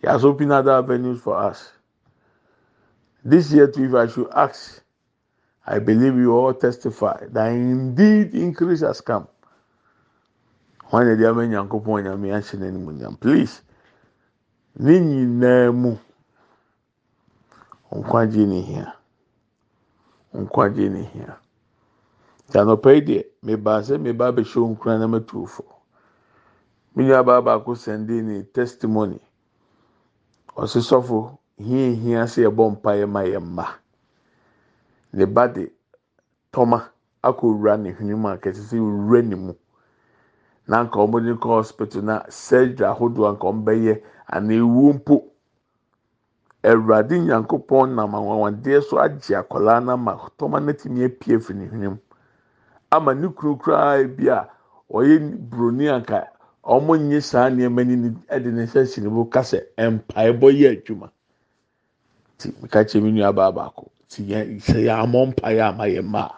He 0.00 0.06
has 0.06 0.24
opened 0.24 0.52
other 0.52 0.72
avenues 0.72 1.20
for 1.20 1.36
us. 1.36 1.70
This 3.24 3.52
year, 3.52 3.70
too, 3.70 3.84
if 3.84 3.94
I 3.94 4.06
should 4.06 4.28
ask, 4.34 4.82
I 5.66 5.78
believe 5.80 6.16
you 6.16 6.32
all 6.32 6.54
testify 6.54 7.26
that 7.30 7.48
indeed 7.52 8.34
increase 8.34 8.80
has 8.80 9.00
come. 9.00 9.28
When 10.90 11.06
the 11.08 11.16
Diame 11.16 11.48
Nyankopon 11.48 12.04
Nyame 12.04 12.30
ahyɛ 12.30 12.56
n'animuonyam. 12.58 13.18
Please, 13.18 13.62
ne 14.78 15.00
nyinaa 15.00 15.72
mu, 15.74 15.96
nkwagye 17.92 18.46
ne 18.46 18.62
hia. 18.62 18.96
Anɔpa 22.54 22.92
yi 22.94 23.00
deɛ, 23.02 23.22
meba 23.42 23.82
sɛ 23.82 23.98
meba 23.98 24.28
abɛhyɛ 24.28 24.70
nkura 24.70 24.98
na 24.98 25.06
matu 25.08 25.46
fo. 25.46 25.64
Me 26.94 27.04
nua 27.04 27.22
baa 27.24 27.40
baako 27.42 27.74
sɛnde 27.74 28.22
ne 28.22 28.42
testimony. 28.52 29.20
Ɔsi 30.56 30.80
sɔfo 30.80 31.38
hia 31.58 31.90
hia 31.94 32.24
sɛ 32.26 32.42
yɛbɔ 32.48 32.70
mpaeɛ 32.76 33.06
ma 33.08 33.20
yɛn 33.24 33.42
mma. 33.44 33.66
Ne 35.12 35.24
ba 35.26 35.48
de 35.48 35.72
tɔma 36.52 36.82
akɔwura 37.22 37.78
ne 37.80 37.92
hwene 37.92 38.14
mu 38.16 38.28
a 38.28 38.38
kɛse 38.38 38.62
sɛ 38.70 38.78
owura 38.78 39.22
ne 39.22 39.34
mu. 39.36 39.54
Na 40.68 40.82
nka 40.84 40.98
wɔn 40.98 41.24
de 41.26 41.34
kɔ 41.34 41.48
hospital 41.48 42.02
na 42.02 42.22
surgery 42.30 42.86
ahodoɔ 42.86 43.28
a 43.28 43.32
nka 43.34 43.46
wɔn 43.46 43.64
bɛyɛ 43.64 44.02
ana 44.28 44.54
ewu 44.54 44.92
mpo. 44.94 45.24
Awurade 46.64 47.18
nyankopɔn 47.20 47.94
nam 47.94 48.14
anwanwadeɛ 48.14 48.82
so 48.82 48.98
agye 48.98 49.36
akwadaa 49.36 49.84
no 49.84 49.92
ama 49.92 50.16
tɔma 50.38 50.62
no 50.64 50.72
atumi 50.72 51.04
apue 51.04 51.38
firi 51.40 51.58
ne 51.58 51.66
hwene 51.68 51.88
mu. 51.90 51.98
Ama 52.96 53.14
ne 53.14 53.28
kunu 53.28 53.56
koraa 53.58 54.02
bi 54.16 54.28
a 54.28 54.48
ɔyɛ 54.90 55.16
buroni 55.50 55.88
anka 55.88 56.28
wɔn 56.64 57.08
nye 57.08 57.20
saa 57.20 57.48
nneɛma 57.50 57.84
ni 57.86 57.96
de 58.42 58.50
ne 58.50 58.62
nsa 58.64 58.86
si 58.86 59.00
ne 59.00 59.08
bo 59.08 59.24
kasa 59.24 59.58
mpaebɔ 59.78 60.50
yɛ 60.52 60.68
adwuma. 60.72 61.10
Ti 62.38 62.48
meka 62.60 62.84
kyerɛ 62.84 63.02
mi 63.02 63.12
nua 63.12 63.32
baa 63.32 63.52
baako 63.52 63.90
ti 64.08 64.22
yɛ 64.24 64.58
sɛ 64.60 64.78
yɛ 64.86 64.92
amɔ 65.04 65.26
mpaeɛ 65.32 65.60
ama 65.68 65.84
yɛ 65.84 66.02
mmaa 66.02 66.34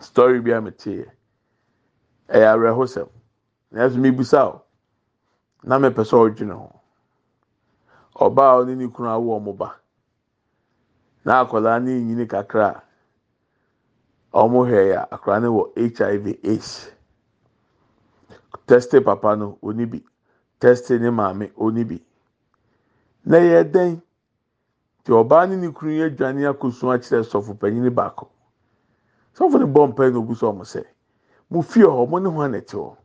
story 0.00 0.40
bi 0.40 0.50
a 0.52 0.60
me 0.60 0.70
te 0.70 0.90
yɛ 0.90 1.06
ɛyɛ 2.28 2.46
awerɛhosɛm. 2.54 3.08
Nanso 3.72 3.96
mi 3.98 4.10
bisa 4.10 4.46
o 4.46 4.62
na 5.62 5.78
mɛ 5.78 5.90
pɛ 5.94 6.02
sɛ 6.04 6.16
ɔdwene 6.16 6.52
ho. 6.54 6.80
Ɔbaa 8.16 8.50
a 8.52 8.64
ɔne 8.64 8.76
ne 8.76 8.86
kunu 8.88 9.08
awo 9.08 9.38
wɔn 9.40 9.56
ba 9.56 9.74
na 11.24 11.44
akwadaa 11.44 11.82
ne 11.82 12.00
nyini 12.00 12.26
kakra 12.26 12.82
wɔn 14.32 14.68
hwɛ 14.70 14.80
yɛ 14.92 15.08
akwadaa 15.10 15.42
no 15.42 15.52
wɔ 15.52 15.64
hiv 15.76 16.26
aids. 16.44 16.90
Testi 18.66 19.00
papa 19.04 19.36
no 19.36 19.58
oni 19.62 19.84
bi. 19.86 20.04
Testi 20.60 20.98
ne 21.00 21.10
maame 21.10 21.50
oni 21.56 21.84
bi. 21.84 22.00
Na 23.24 23.38
yɛ 23.38 23.64
dɛn? 23.72 24.00
Te 25.04 25.12
ɔbaa 25.12 25.48
ne 25.48 25.56
ne 25.56 25.72
kunu 25.72 25.90
yɛ 25.92 26.06
adwane 26.10 26.46
akɔsu 26.46 26.86
akyerɛ 26.94 27.24
sɔfo 27.24 27.58
panyin 27.58 27.90
baako. 27.94 28.28
Sɔfo 29.34 29.58
ne 29.58 29.66
bɔ 29.66 29.88
mpae 29.92 30.10
na 30.12 30.18
obu 30.18 30.34
sɛ 30.34 30.46
ɔmo 30.52 30.64
sɛ 30.64 30.84
mo 31.50 31.62
fie 31.62 31.82
hɔ 31.82 32.06
ɔmo 32.06 32.22
ne 32.22 32.28
ho 32.30 32.38
anɛte 32.40 32.74
hɔ? 32.76 32.96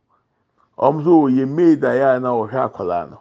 Ɔmo 0.78 1.00
nso 1.00 1.10
ɔyɛ 1.26 1.48
maid 1.48 1.84
a 1.84 1.88
yɛ 1.94 2.16
a 2.16 2.20
na 2.20 2.28
ɔhwɛ 2.30 2.70
akwadaa 2.70 3.10
no. 3.10 3.20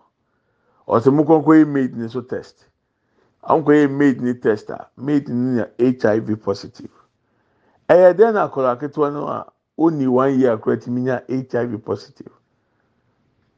Ɔsɛ 0.88 1.12
mo 1.14 1.24
kɔnkɔ 1.24 1.64
yɛ 1.64 1.68
maid 1.68 1.98
ne 1.98 2.08
so 2.08 2.22
test. 2.22 2.68
Ɔmo 3.44 3.64
kɔ 3.66 3.72
yɛ 3.74 3.90
maid 3.92 4.22
ne 4.22 4.34
test 4.34 4.70
a 4.70 4.88
maid 4.98 5.28
ne 5.30 5.64
yɛ 5.80 6.28
hiv 6.28 6.42
positive. 6.44 6.92
Ɛyɛ 7.90 8.14
dɛn 8.18 8.34
na 8.34 8.44
akwadaa 8.48 8.80
ketewa 8.80 9.12
no 9.14 9.28
a 9.28 9.46
oni 9.78 10.08
one 10.08 10.40
year 10.40 10.58
akwadaa 10.58 10.82
ti 10.84 10.90
mi 10.92 11.02
nya 11.02 11.22
hiv 11.28 11.84
positive? 11.86 12.32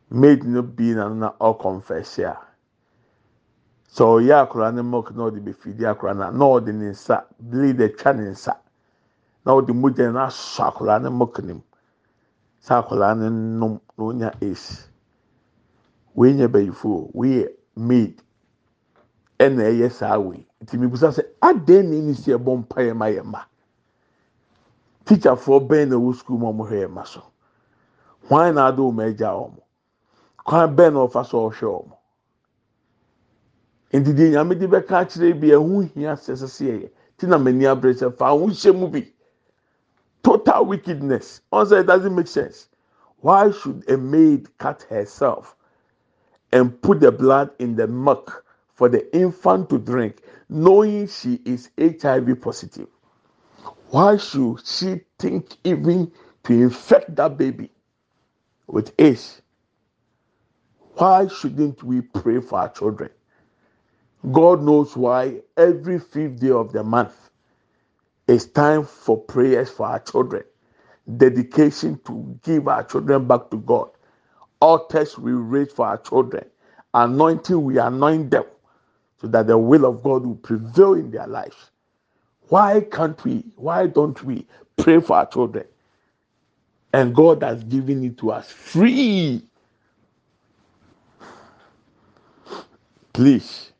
Maid 0.10 0.44
no 0.46 0.62
bi 0.62 0.94
na 0.94 1.08
no 1.10 1.16
na 1.16 1.32
ɔkɔnfɛse 1.40 2.26
a. 2.26 2.38
Sɛ 3.90 4.04
ɔyɛ 4.04 4.36
akwadaa 4.48 4.74
ne 4.76 4.82
milk 4.84 5.12
na 5.16 5.24
ɔde 5.30 5.40
befidi 5.44 5.84
akwadaa 5.86 6.18
na 6.18 6.32
na 6.32 6.46
ɔde 6.46 6.74
ne 6.76 6.90
nsa 6.92 7.26
blade 7.40 7.80
atwa 7.82 8.13
ne 8.16 8.30
nsa 8.32 8.58
na 9.46 9.52
ɔde 9.54 9.72
mogya 9.74 10.12
no 10.12 10.20
asɔ 10.20 10.63
akwadaa 10.72 11.02
ne 11.04 11.10
milk 11.10 11.40
ne 11.44 11.54
mu. 11.54 11.62
Sɛ 12.62 12.84
akwadaa 12.84 13.16
ne 13.18 13.30
nom 13.30 13.80
na 13.98 14.04
onya 14.04 14.32
ace 14.42 14.90
wei 16.16 16.34
nyɛ 16.34 16.48
bɛyifo 16.48 17.12
wei 17.13 17.44
yɛ 17.44 17.50
maid. 17.78 18.22
Ɛna 19.40 19.63
ɛyɛ 19.72 19.92
saa 19.92 20.18
wei. 20.20 20.46
Nti 20.63 20.78
mi 20.80 20.88
busa 20.88 21.12
sɛ 21.12 21.24
adan 21.42 21.90
na 21.92 21.96
ɛni 21.96 22.16
si 22.16 22.32
ɛbɔ 22.34 22.58
mpa 22.60 22.82
yɛ 22.82 22.94
ma 22.96 23.06
yɛ 23.08 23.24
ma 23.24 23.40
tikyafoɔ 25.08 25.67
bɛn 25.67 25.89
na 25.89 25.96
ɛwɔ 25.96 26.13
sukuu 26.15 26.38
mu 26.38 26.48
a 26.50 26.54
wɔhwɛ 26.54 26.78
yɛ 26.84 26.89
ma 26.91 27.04
so? 27.04 27.24
Hwan 28.28 28.56
na 28.56 28.67
adi 28.67 28.82
wɔn 28.82 29.00
agya 29.08 29.32
wɔn? 29.32 29.60
Kwan 30.46 30.76
bɛn 30.76 30.93
na 30.93 31.00
ɔfa 31.08 31.26
so 31.26 31.50
ɔhwɛ 31.50 31.67
wɔn? 31.72 31.91
Ndidi 33.93 34.32
nyame 34.32 34.60
de 34.60 34.67
bɛka 34.67 35.02
akyerɛ 35.06 35.39
bi 35.39 35.48
ɛho 35.48 35.93
hia 35.93 36.13
sɛsɛ 36.15 36.48
sɛ 36.48 36.65
yɛ 36.82 36.91
ti 37.17 37.28
na 37.28 37.38
mɛni 37.38 37.65
abere 37.65 37.93
sɛ 37.93 38.13
fa 38.17 38.30
ho 38.30 38.48
hyɛ 38.48 38.76
mu 38.78 38.88
bi. 38.88 39.13
Total 40.24 40.65
wickedness. 40.65 41.41
Ɔnsɛ 41.54 41.82
it 41.82 41.88
doesn't 41.88 42.13
make 42.15 42.28
sense. 42.28 42.67
Why 43.22 43.50
should 43.52 43.89
a 43.89 43.98
maid 43.98 44.58
cut 44.58 44.84
herself 44.89 45.56
and 46.52 46.82
put 46.82 47.00
the 47.00 47.12
blood 47.12 47.52
in 47.60 47.76
the 47.76 47.88
milk 47.88 48.43
for 48.74 48.89
the 48.89 49.15
infant 49.15 49.70
to 49.70 49.78
drink 49.78 50.22
knowing 50.50 51.08
she 51.08 51.41
is 51.46 51.70
hiv 51.78 52.41
positive 52.41 52.88
why 53.91 54.17
should 54.17 54.65
she 54.65 55.02
think 55.19 55.58
even 55.63 56.12
to 56.45 56.54
infect 56.54 57.15
that 57.17 57.38
baby 57.38 57.71
with 58.67 58.93
AIDS? 59.00 59.41
Why 60.95 61.28
shouldn't 61.28 61.84
we 61.84 62.02
pray 62.02 62.41
for 62.41 62.60
our 62.60 62.69
children? 62.69 63.12
God 64.32 64.63
knows 64.63 64.97
why 64.97 65.41
every 65.58 66.00
fifth 66.00 66.39
day 66.41 66.52
of 66.52 66.73
the 66.73 66.84
month 66.84 67.13
is 68.28 68.47
time 68.47 68.86
for 68.86 69.17
prayers 69.17 69.69
for 69.69 69.88
our 69.88 70.00
children, 70.00 70.43
dedication 71.17 72.00
to 72.06 72.39
give 72.43 72.67
our 72.67 72.84
children 72.84 73.28
back 73.28 73.50
to 73.52 73.58
God, 73.58 73.89
altars 74.62 75.17
we 75.17 75.34
raise 75.34 75.71
for 75.71 75.88
our 75.88 75.97
children, 76.00 76.45
anointing 76.93 77.63
we 77.63 77.80
anoint 77.80 78.32
them 78.32 78.45
so 79.21 79.28
that 79.28 79.47
the 79.47 79.58
will 79.58 79.86
of 79.86 80.04
God 80.04 80.26
will 80.26 80.36
prevail 80.36 80.93
in 80.95 81.12
their 81.12 81.28
lives. 81.28 81.71
Why 82.50 82.82
can't 82.92 83.24
we? 83.26 83.46
Why 83.56 83.88
don't 83.88 84.22
we 84.24 84.46
pray 84.78 85.02
for 85.02 85.18
our 85.18 85.28
children? 85.28 85.66
And 86.94 87.16
God 87.16 87.44
has 87.44 87.64
given 87.64 88.04
it 88.04 88.18
to 88.20 88.32
us 88.32 88.52
free. 88.52 89.44
Please. 93.14 93.72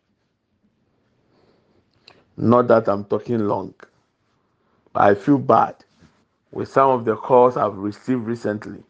Not 2.38 2.68
that 2.70 2.88
I'm 2.90 3.06
talking 3.06 3.40
long. 3.48 3.74
But 4.94 5.04
I 5.04 5.16
feel 5.16 5.38
bad 5.40 5.76
with 6.52 6.70
some 6.70 6.90
of 6.92 7.06
the 7.06 7.16
calls 7.16 7.58
I've 7.58 7.78
received 7.78 8.22
recently. 8.24 8.84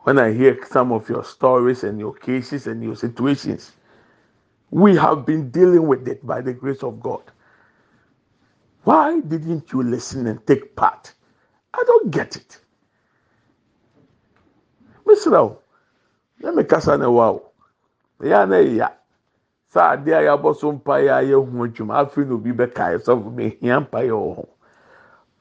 When 0.00 0.18
I 0.18 0.32
hear 0.32 0.58
some 0.70 0.92
of 0.92 1.08
your 1.08 1.24
stories 1.24 1.84
and 1.84 1.98
your 1.98 2.14
cases 2.14 2.66
and 2.66 2.82
your 2.82 2.96
situations, 2.96 3.72
we 4.70 4.96
have 4.96 5.26
been 5.26 5.50
dealing 5.50 5.86
with 5.86 6.08
it 6.08 6.26
by 6.26 6.40
the 6.40 6.52
grace 6.54 6.82
of 6.82 7.00
God. 7.00 7.22
Why 8.84 9.20
didn't 9.20 9.72
you 9.72 9.82
listen 9.82 10.26
and 10.26 10.46
take 10.46 10.74
part? 10.76 11.12
I 11.74 11.82
don't 11.86 12.10
get 12.10 12.36
it. 12.36 12.58
Misra, 15.06 15.56
let 16.40 16.54
me 16.54 16.64
kasa 16.64 16.96
na 16.96 17.10
wow. 17.10 17.42
Ya 18.22 18.44
na 18.44 18.56
ya. 18.58 18.88
Sa 19.72 19.92
ade 19.92 20.08
a 20.12 20.22
yabɔ 20.22 20.56
so 20.56 20.72
mpa 20.72 21.04
ya 21.04 21.20
yɛ 21.20 21.36
hu 21.38 21.64
adwuma 21.66 21.94
afei 22.04 22.26
na 22.26 22.34
obi 22.34 22.52
bɛka 22.52 22.98
ɛsɔfo 22.98 23.32
mi 23.34 23.56
hia 23.60 23.80
mpa 23.80 24.00
yɛ 24.02 24.12
wɔ 24.12 24.34
ho. 24.36 24.48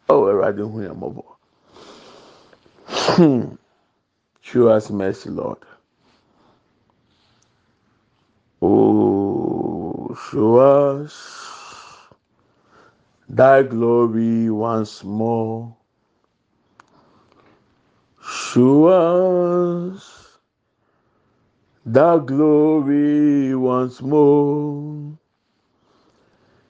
Oh, 0.09 0.23
Awurade 0.25 0.59
hu 0.61 0.79
yɛ 0.81 0.93
mɔbɔ. 0.93 1.23
Hmm. 3.15 3.55
Show 4.41 4.67
us 4.69 4.89
mercy, 4.89 5.29
Lord. 5.29 5.57
Oh, 8.61 10.15
show 10.31 10.57
us 10.57 11.58
thy 13.29 13.63
glory 13.63 14.49
once 14.49 15.03
more. 15.03 15.77
Show 18.23 18.87
us 18.87 20.39
thy 21.85 22.19
glory 22.19 23.55
once 23.55 24.01
more. 24.01 25.17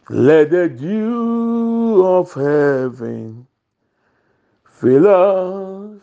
Let 0.10 0.52
the 0.52 0.70
dew 0.70 2.06
of 2.06 2.34
heaven 2.34 3.48
fill 4.66 5.08
us. 5.08 6.02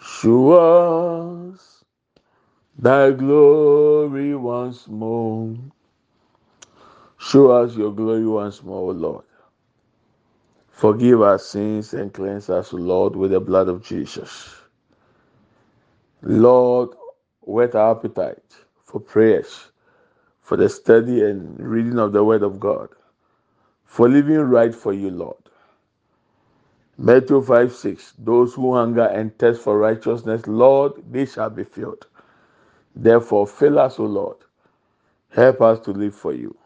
Show 0.00 0.52
us 0.52 1.84
thy 2.78 3.12
glory 3.12 4.34
once 4.36 4.88
more. 4.88 5.56
Show 7.28 7.50
us 7.50 7.74
your 7.74 7.92
glory 7.92 8.24
once 8.24 8.62
more, 8.62 8.90
O 8.90 8.92
Lord. 8.92 9.24
Forgive 10.70 11.22
our 11.22 11.38
sins 11.40 11.92
and 11.92 12.12
cleanse 12.12 12.48
us, 12.48 12.72
o 12.72 12.76
Lord, 12.76 13.16
with 13.16 13.32
the 13.32 13.40
blood 13.40 13.68
of 13.68 13.82
Jesus. 13.82 14.54
Lord, 16.22 16.90
whet 17.40 17.74
our 17.74 17.96
appetite 17.96 18.54
for 18.84 19.00
prayers, 19.00 19.72
for 20.40 20.56
the 20.56 20.68
study 20.68 21.24
and 21.24 21.58
reading 21.58 21.98
of 21.98 22.12
the 22.12 22.22
Word 22.22 22.44
of 22.44 22.60
God, 22.60 22.90
for 23.84 24.08
living 24.08 24.38
right 24.38 24.74
for 24.74 24.92
you, 24.92 25.10
Lord. 25.10 25.42
Matthew 26.98 27.42
5 27.42 27.74
6 27.74 28.14
Those 28.18 28.54
who 28.54 28.74
hunger 28.76 29.06
and 29.06 29.36
thirst 29.36 29.62
for 29.62 29.78
righteousness, 29.78 30.46
Lord, 30.46 30.92
they 31.10 31.26
shall 31.26 31.50
be 31.50 31.64
filled. 31.64 32.06
Therefore, 32.94 33.48
fill 33.48 33.80
us, 33.80 33.98
O 33.98 34.04
Lord. 34.04 34.36
Help 35.30 35.60
us 35.60 35.80
to 35.80 35.90
live 35.90 36.14
for 36.14 36.32
you. 36.32 36.56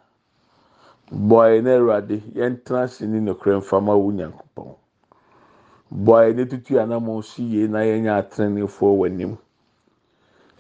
Boy, 1.11 1.61
ne 1.62 1.70
awurade 1.77 2.23
yɛntena 2.35 2.83
ase 2.85 3.07
ne 3.07 3.20
nokora 3.20 3.59
mfama 3.59 3.94
wo 3.96 4.11
nyankopɔn. 4.12 4.77
Boae 5.90 6.33
ne 6.35 6.44
tutu 6.46 6.79
anamɔ 6.79 7.23
so 7.25 7.42
yie 7.42 7.66
na 7.68 7.81
yɛnyɛ 7.81 8.18
atenenefoɔ 8.18 8.96
wɔ 8.99 9.07
anim. 9.07 9.38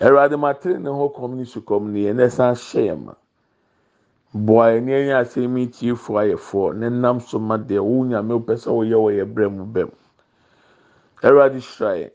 Awurade 0.00 0.36
ma 0.38 0.50
atene 0.52 0.80
ne 0.82 0.90
ho 0.90 1.08
kɔm 1.08 1.34
ne 1.36 1.44
sukɔm 1.44 1.92
ne 1.92 2.00
yɛn 2.06 2.18
ɛsan 2.26 2.54
hyɛ 2.54 2.84
yɛn 2.90 3.04
ma. 3.04 3.14
Boae 4.34 4.80
ne 4.80 4.92
yɛnyɛ 4.92 5.20
asɛm 5.22 5.56
yi 5.58 5.66
tiefoɔ 5.68 6.18
ayɛfoɔ 6.34 6.76
ne 6.76 6.88
nam 6.90 7.20
so 7.20 7.38
ma 7.38 7.56
deɛ 7.56 7.80
wo 7.84 8.04
nyame 8.04 8.40
pɛ 8.44 8.54
sɛ 8.58 8.70
wɔyɛ 8.74 8.96
wɔ 8.98 9.10
yɛ 9.18 9.34
brɛ 9.34 9.48
mu 9.56 9.64
bɛm. 9.66 9.90
Awurade 11.22 11.60
hyira 11.60 11.94
yɛn 11.98 12.10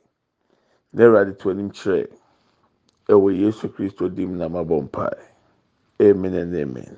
na 0.93 1.03
awurade 1.05 1.37
to 1.39 1.49
anim 1.51 1.71
kyerɛ. 1.71 2.07
Ɛwɔ 3.09 3.39
yesu 3.39 3.69
kristo 3.69 4.09
dim 4.13 4.37
na 4.37 4.49
ma 4.49 4.63
bɔ 4.63 4.81
mpae. 4.89 5.17
Amen 6.01 6.33
and 6.35 6.55
amen. 6.55 6.97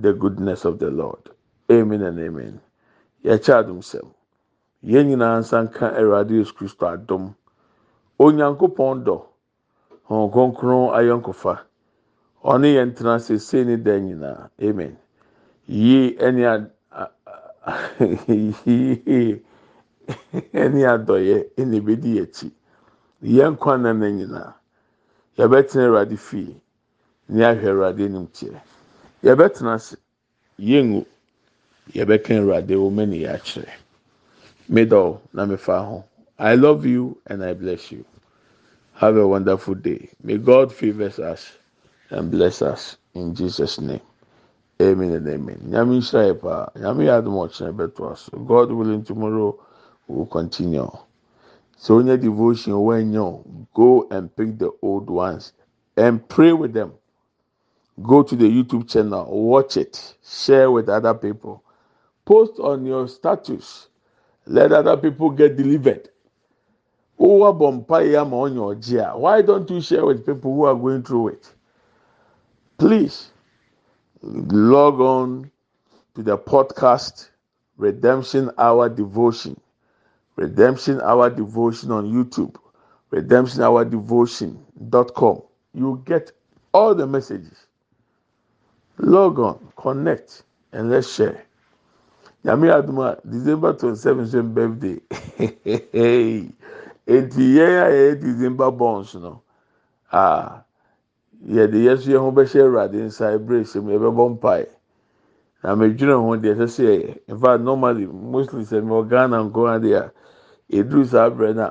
the 0.00 0.12
goodness 0.12 0.64
of 0.64 0.78
the 0.78 0.90
Lord. 0.90 1.30
Amen 1.70 2.02
and 2.02 2.18
amen. 2.20 2.60
Yɛkyɛ 3.24 3.54
adum 3.64 3.80
sɛm. 3.80 4.08
Yɛn 4.84 5.06
nyinaa 5.08 5.38
nsa 5.40 5.62
nka 5.64 5.96
Awurade 5.98 6.30
Yesu 6.38 6.54
Kristo 6.54 6.86
adum. 6.86 7.34
Onyankopɔn 8.20 9.04
dɔ. 9.04 9.16
Hɔn 10.08 10.30
kronkron 10.32 10.92
ayɔnkofa. 10.94 11.60
Ɔne 12.44 12.68
yɛn 12.76 12.94
tena 12.94 13.18
sese 13.20 13.64
ne 13.66 13.76
dan 13.76 14.06
nyinaa. 14.06 14.50
Amen. 14.62 14.96
Yie 15.66 16.16
ɛne 16.18 16.44
a 16.46 17.10
yie 17.98 19.42
ɛne 20.54 20.80
adɔyɛ 20.86 21.50
ɛna 21.56 21.76
ebedi 21.80 22.16
yɛkyi. 22.20 22.50
Yɛn 23.22 23.58
kwan 23.58 23.82
na 23.82 23.92
na 23.92 24.06
nyinaa. 24.06 24.54
Yɛbɛtena 25.38 25.86
Awurade 25.88 26.16
fie. 26.18 26.60
Ne 27.28 27.42
ahwɛ 27.44 27.66
Awurade 27.70 28.04
anim 28.04 28.26
kyerɛ. 28.28 28.60
Yɛbɛtena 29.24 29.74
ase. 29.74 29.96
Yɛngu. 30.60 31.06
Yɛbɛka 31.92 32.38
awurade 32.40 32.76
wo 32.80 32.90
mani 32.90 33.24
akyerɛ. 33.24 33.70
Middle 34.68 35.22
na 35.32 35.46
mefa 35.46 35.78
ho. 35.86 36.04
I 36.38 36.54
love 36.56 36.86
you 36.86 37.18
and 37.26 37.44
i 37.44 37.54
bless 37.54 37.92
you. 37.92 38.04
Have 38.94 39.16
a 39.16 39.26
wonderful 39.28 39.74
day. 39.74 40.10
May 40.22 40.38
god 40.38 40.72
favors 40.72 41.18
us 41.18 41.52
and 42.10 42.30
bless 42.30 42.62
us 42.62 42.96
in 43.14 43.34
jesus 43.34 43.80
name. 43.80 44.00
Amen 44.82 45.12
and 45.12 45.28
amen. 45.28 45.58
Nyame 45.68 45.98
nhyira 45.98 46.32
yɛ 46.34 46.40
paa 46.40 46.68
nyame 46.76 47.04
yɛ 47.06 47.22
ɔkyerɛ 47.24 47.76
bɛto 47.76 48.46
god 48.46 48.70
willing 48.72 49.04
tomorrow 49.04 49.58
we 50.08 50.16
will 50.16 50.26
continue. 50.26 50.90
So 51.78 51.98
onye 52.02 52.20
devotion 52.20 52.80
when 52.82 53.12
you 53.12 53.44
go 53.74 54.08
and 54.10 54.34
pick 54.36 54.58
the 54.58 54.70
old 54.82 55.10
ones 55.10 55.52
and 55.96 56.26
pray 56.28 56.52
with 56.52 56.72
them. 56.74 56.92
Go 58.02 58.22
to 58.22 58.36
the 58.36 58.44
YouTube 58.44 58.90
channel, 58.90 59.24
watch 59.30 59.76
it, 59.78 60.14
share 60.22 60.70
with 60.70 60.88
other 60.88 61.14
people, 61.14 61.64
post 62.26 62.60
on 62.60 62.84
your 62.84 63.08
status. 63.08 63.88
Let 64.46 64.72
other 64.72 64.96
people 64.96 65.30
get 65.30 65.56
delivered. 65.56 66.10
Why 67.16 67.52
don't 69.42 69.70
you 69.70 69.80
share 69.80 70.04
with 70.04 70.26
people 70.26 70.54
who 70.54 70.64
are 70.64 70.74
going 70.74 71.02
through 71.02 71.28
it? 71.28 71.50
Please 72.76 73.30
log 74.20 75.00
on 75.00 75.50
to 76.14 76.22
the 76.22 76.36
podcast 76.36 77.30
Redemption 77.78 78.50
Hour 78.58 78.90
Devotion. 78.90 79.58
Redemption 80.36 81.00
Hour 81.00 81.30
Devotion 81.30 81.90
on 81.90 82.12
YouTube. 82.12 82.56
Redemption 83.10 83.62
Hour 83.62 83.84
Devotion.com. 83.86 85.42
You 85.72 86.02
get 86.04 86.32
all 86.74 86.94
the 86.94 87.06
messages 87.06 87.65
log 88.98 89.38
on 89.38 89.58
connect 89.76 90.42
and 90.72 90.90
let's 90.90 91.14
share. 91.14 91.44
Nyame 92.44 92.70
aduma 92.70 93.18
december 93.28 93.72
twenty 93.74 93.96
seven 93.98 94.24
ṣe 94.26 94.42
birthday. 94.54 95.00
Eti 97.06 97.42
yẹn 97.56 97.82
a 97.86 97.90
yẹ 97.90 98.20
december 98.20 98.70
bonds 98.70 99.14
no 99.14 99.42
a 100.12 100.62
yɛde 101.46 101.78
yɛ 101.86 101.98
so 101.98 102.10
yɛn 102.10 102.20
ho 102.20 102.32
bɛhyɛ 102.32 102.62
awurade 102.64 102.98
nsa 103.06 103.34
ebere 103.34 103.62
hyɛ 103.64 103.82
mu 103.82 103.90
yɛbɛbɔ 103.92 104.30
mpae 104.38 104.66
na 105.62 105.74
mɛdwene 105.76 106.14
ho 106.22 106.36
deɛ 106.36 106.54
ɛsɛ 106.56 106.66
sɛ 106.66 106.84
yɛ 106.84 107.18
in 107.28 107.38
fact 107.38 107.62
normally 107.62 108.06
mostly 108.06 108.62
sɛ 108.64 108.82
mɛ 108.82 109.08
ghana 109.08 109.38
nko 109.44 109.68
adeɛ 109.78 109.94
a 110.00 110.12
eduru 110.72 111.04
saa 111.06 111.30
abirɛ 111.30 111.54
na 111.54 111.70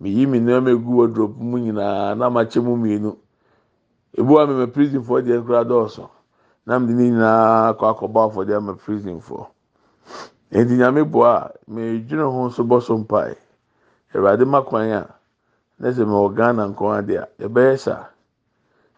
meyi 0.00 0.26
mi 0.28 0.40
nneɛma 0.40 0.70
egu 0.76 0.92
wardrobe 0.96 1.38
mu 1.38 1.58
nyinaa 1.58 2.14
na 2.18 2.28
ma 2.30 2.44
kyɛ 2.44 2.62
mu 2.64 2.76
mmienu 2.76 3.16
ebu 4.18 4.38
a 4.38 4.46
mɛmɛ 4.46 4.72
prison 4.74 5.02
foɔ 5.02 5.22
deɛ 5.24 5.44
kura 5.46 5.64
dɔɔso. 5.64 6.10
Nam 6.70 6.86
de 6.86 6.92
ne 6.94 7.04
nyinaa 7.10 7.68
akɔ 7.74 7.84
akɔbɔ 7.90 8.18
afɔde 8.26 8.52
ama 8.54 8.72
prison 8.82 9.18
foɔ 9.26 9.44
nti 10.54 10.74
nyame 10.78 11.02
boa 11.12 11.32
a 11.34 11.50
medwene 11.72 12.22
ho 12.32 12.46
nso 12.46 12.62
bɔ 12.62 12.80
so 12.82 12.94
mpae. 12.98 13.34
Awurade 14.14 14.44
ma 14.46 14.62
kwan 14.62 14.90
a 14.92 15.02
na 15.78 15.88
sɛ 15.90 16.04
mewɔ 16.06 16.34
ghana 16.36 16.62
nko 16.70 16.84
ade 16.98 17.14
a 17.18 17.26
yɛbɛyɛ 17.42 17.76
saa 17.78 18.06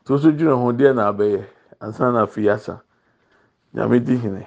to 0.04 0.18
so 0.18 0.30
dwene 0.30 0.52
ho 0.52 0.72
deɛ 0.72 0.94
na 0.94 1.08
abɛyɛ 1.12 1.44
ansa 1.80 2.12
na 2.12 2.22
afei 2.26 2.48
asa 2.52 2.82
nyame 3.74 4.04
di 4.04 4.16
hene 4.18 4.46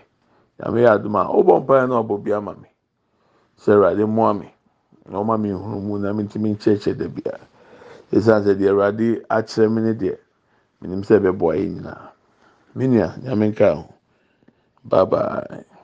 nyame 0.59 0.81
yɛ 0.85 0.89
adom 0.93 1.15
a 1.15 1.25
ɔbɔ 1.25 1.61
mpae 1.65 1.87
na 1.89 2.01
ɔbɔ 2.03 2.23
bi 2.23 2.31
ama 2.31 2.53
me. 2.53 2.69
Sɛ 3.57 3.73
awurade 3.73 4.05
mmoa 4.05 4.33
me 4.39 4.53
na 5.09 5.17
ɔma 5.17 5.41
me 5.41 5.49
nhunu 5.49 5.81
mu 5.81 5.97
na 5.97 6.13
mentumi 6.13 6.53
nkyerɛkyerɛ 6.53 6.97
da 6.97 7.07
bia. 7.07 7.39
Ɛsiane 8.13 8.45
sɛ 8.45 8.53
deɛ 8.53 8.69
awurade 8.69 9.25
akyerɛ 9.29 9.71
me 9.73 9.81
ne 9.81 9.93
deɛ 9.93 10.17
menim 10.81 11.01
sɛ 11.01 11.17
ɛbɛboa 11.19 11.57
yɛ 11.57 11.65
nyinaa. 11.73 12.14
Me 12.75 12.87
nua 12.87 13.15
nyame 13.23 13.45
bye 14.89 15.05
bye 15.05 15.74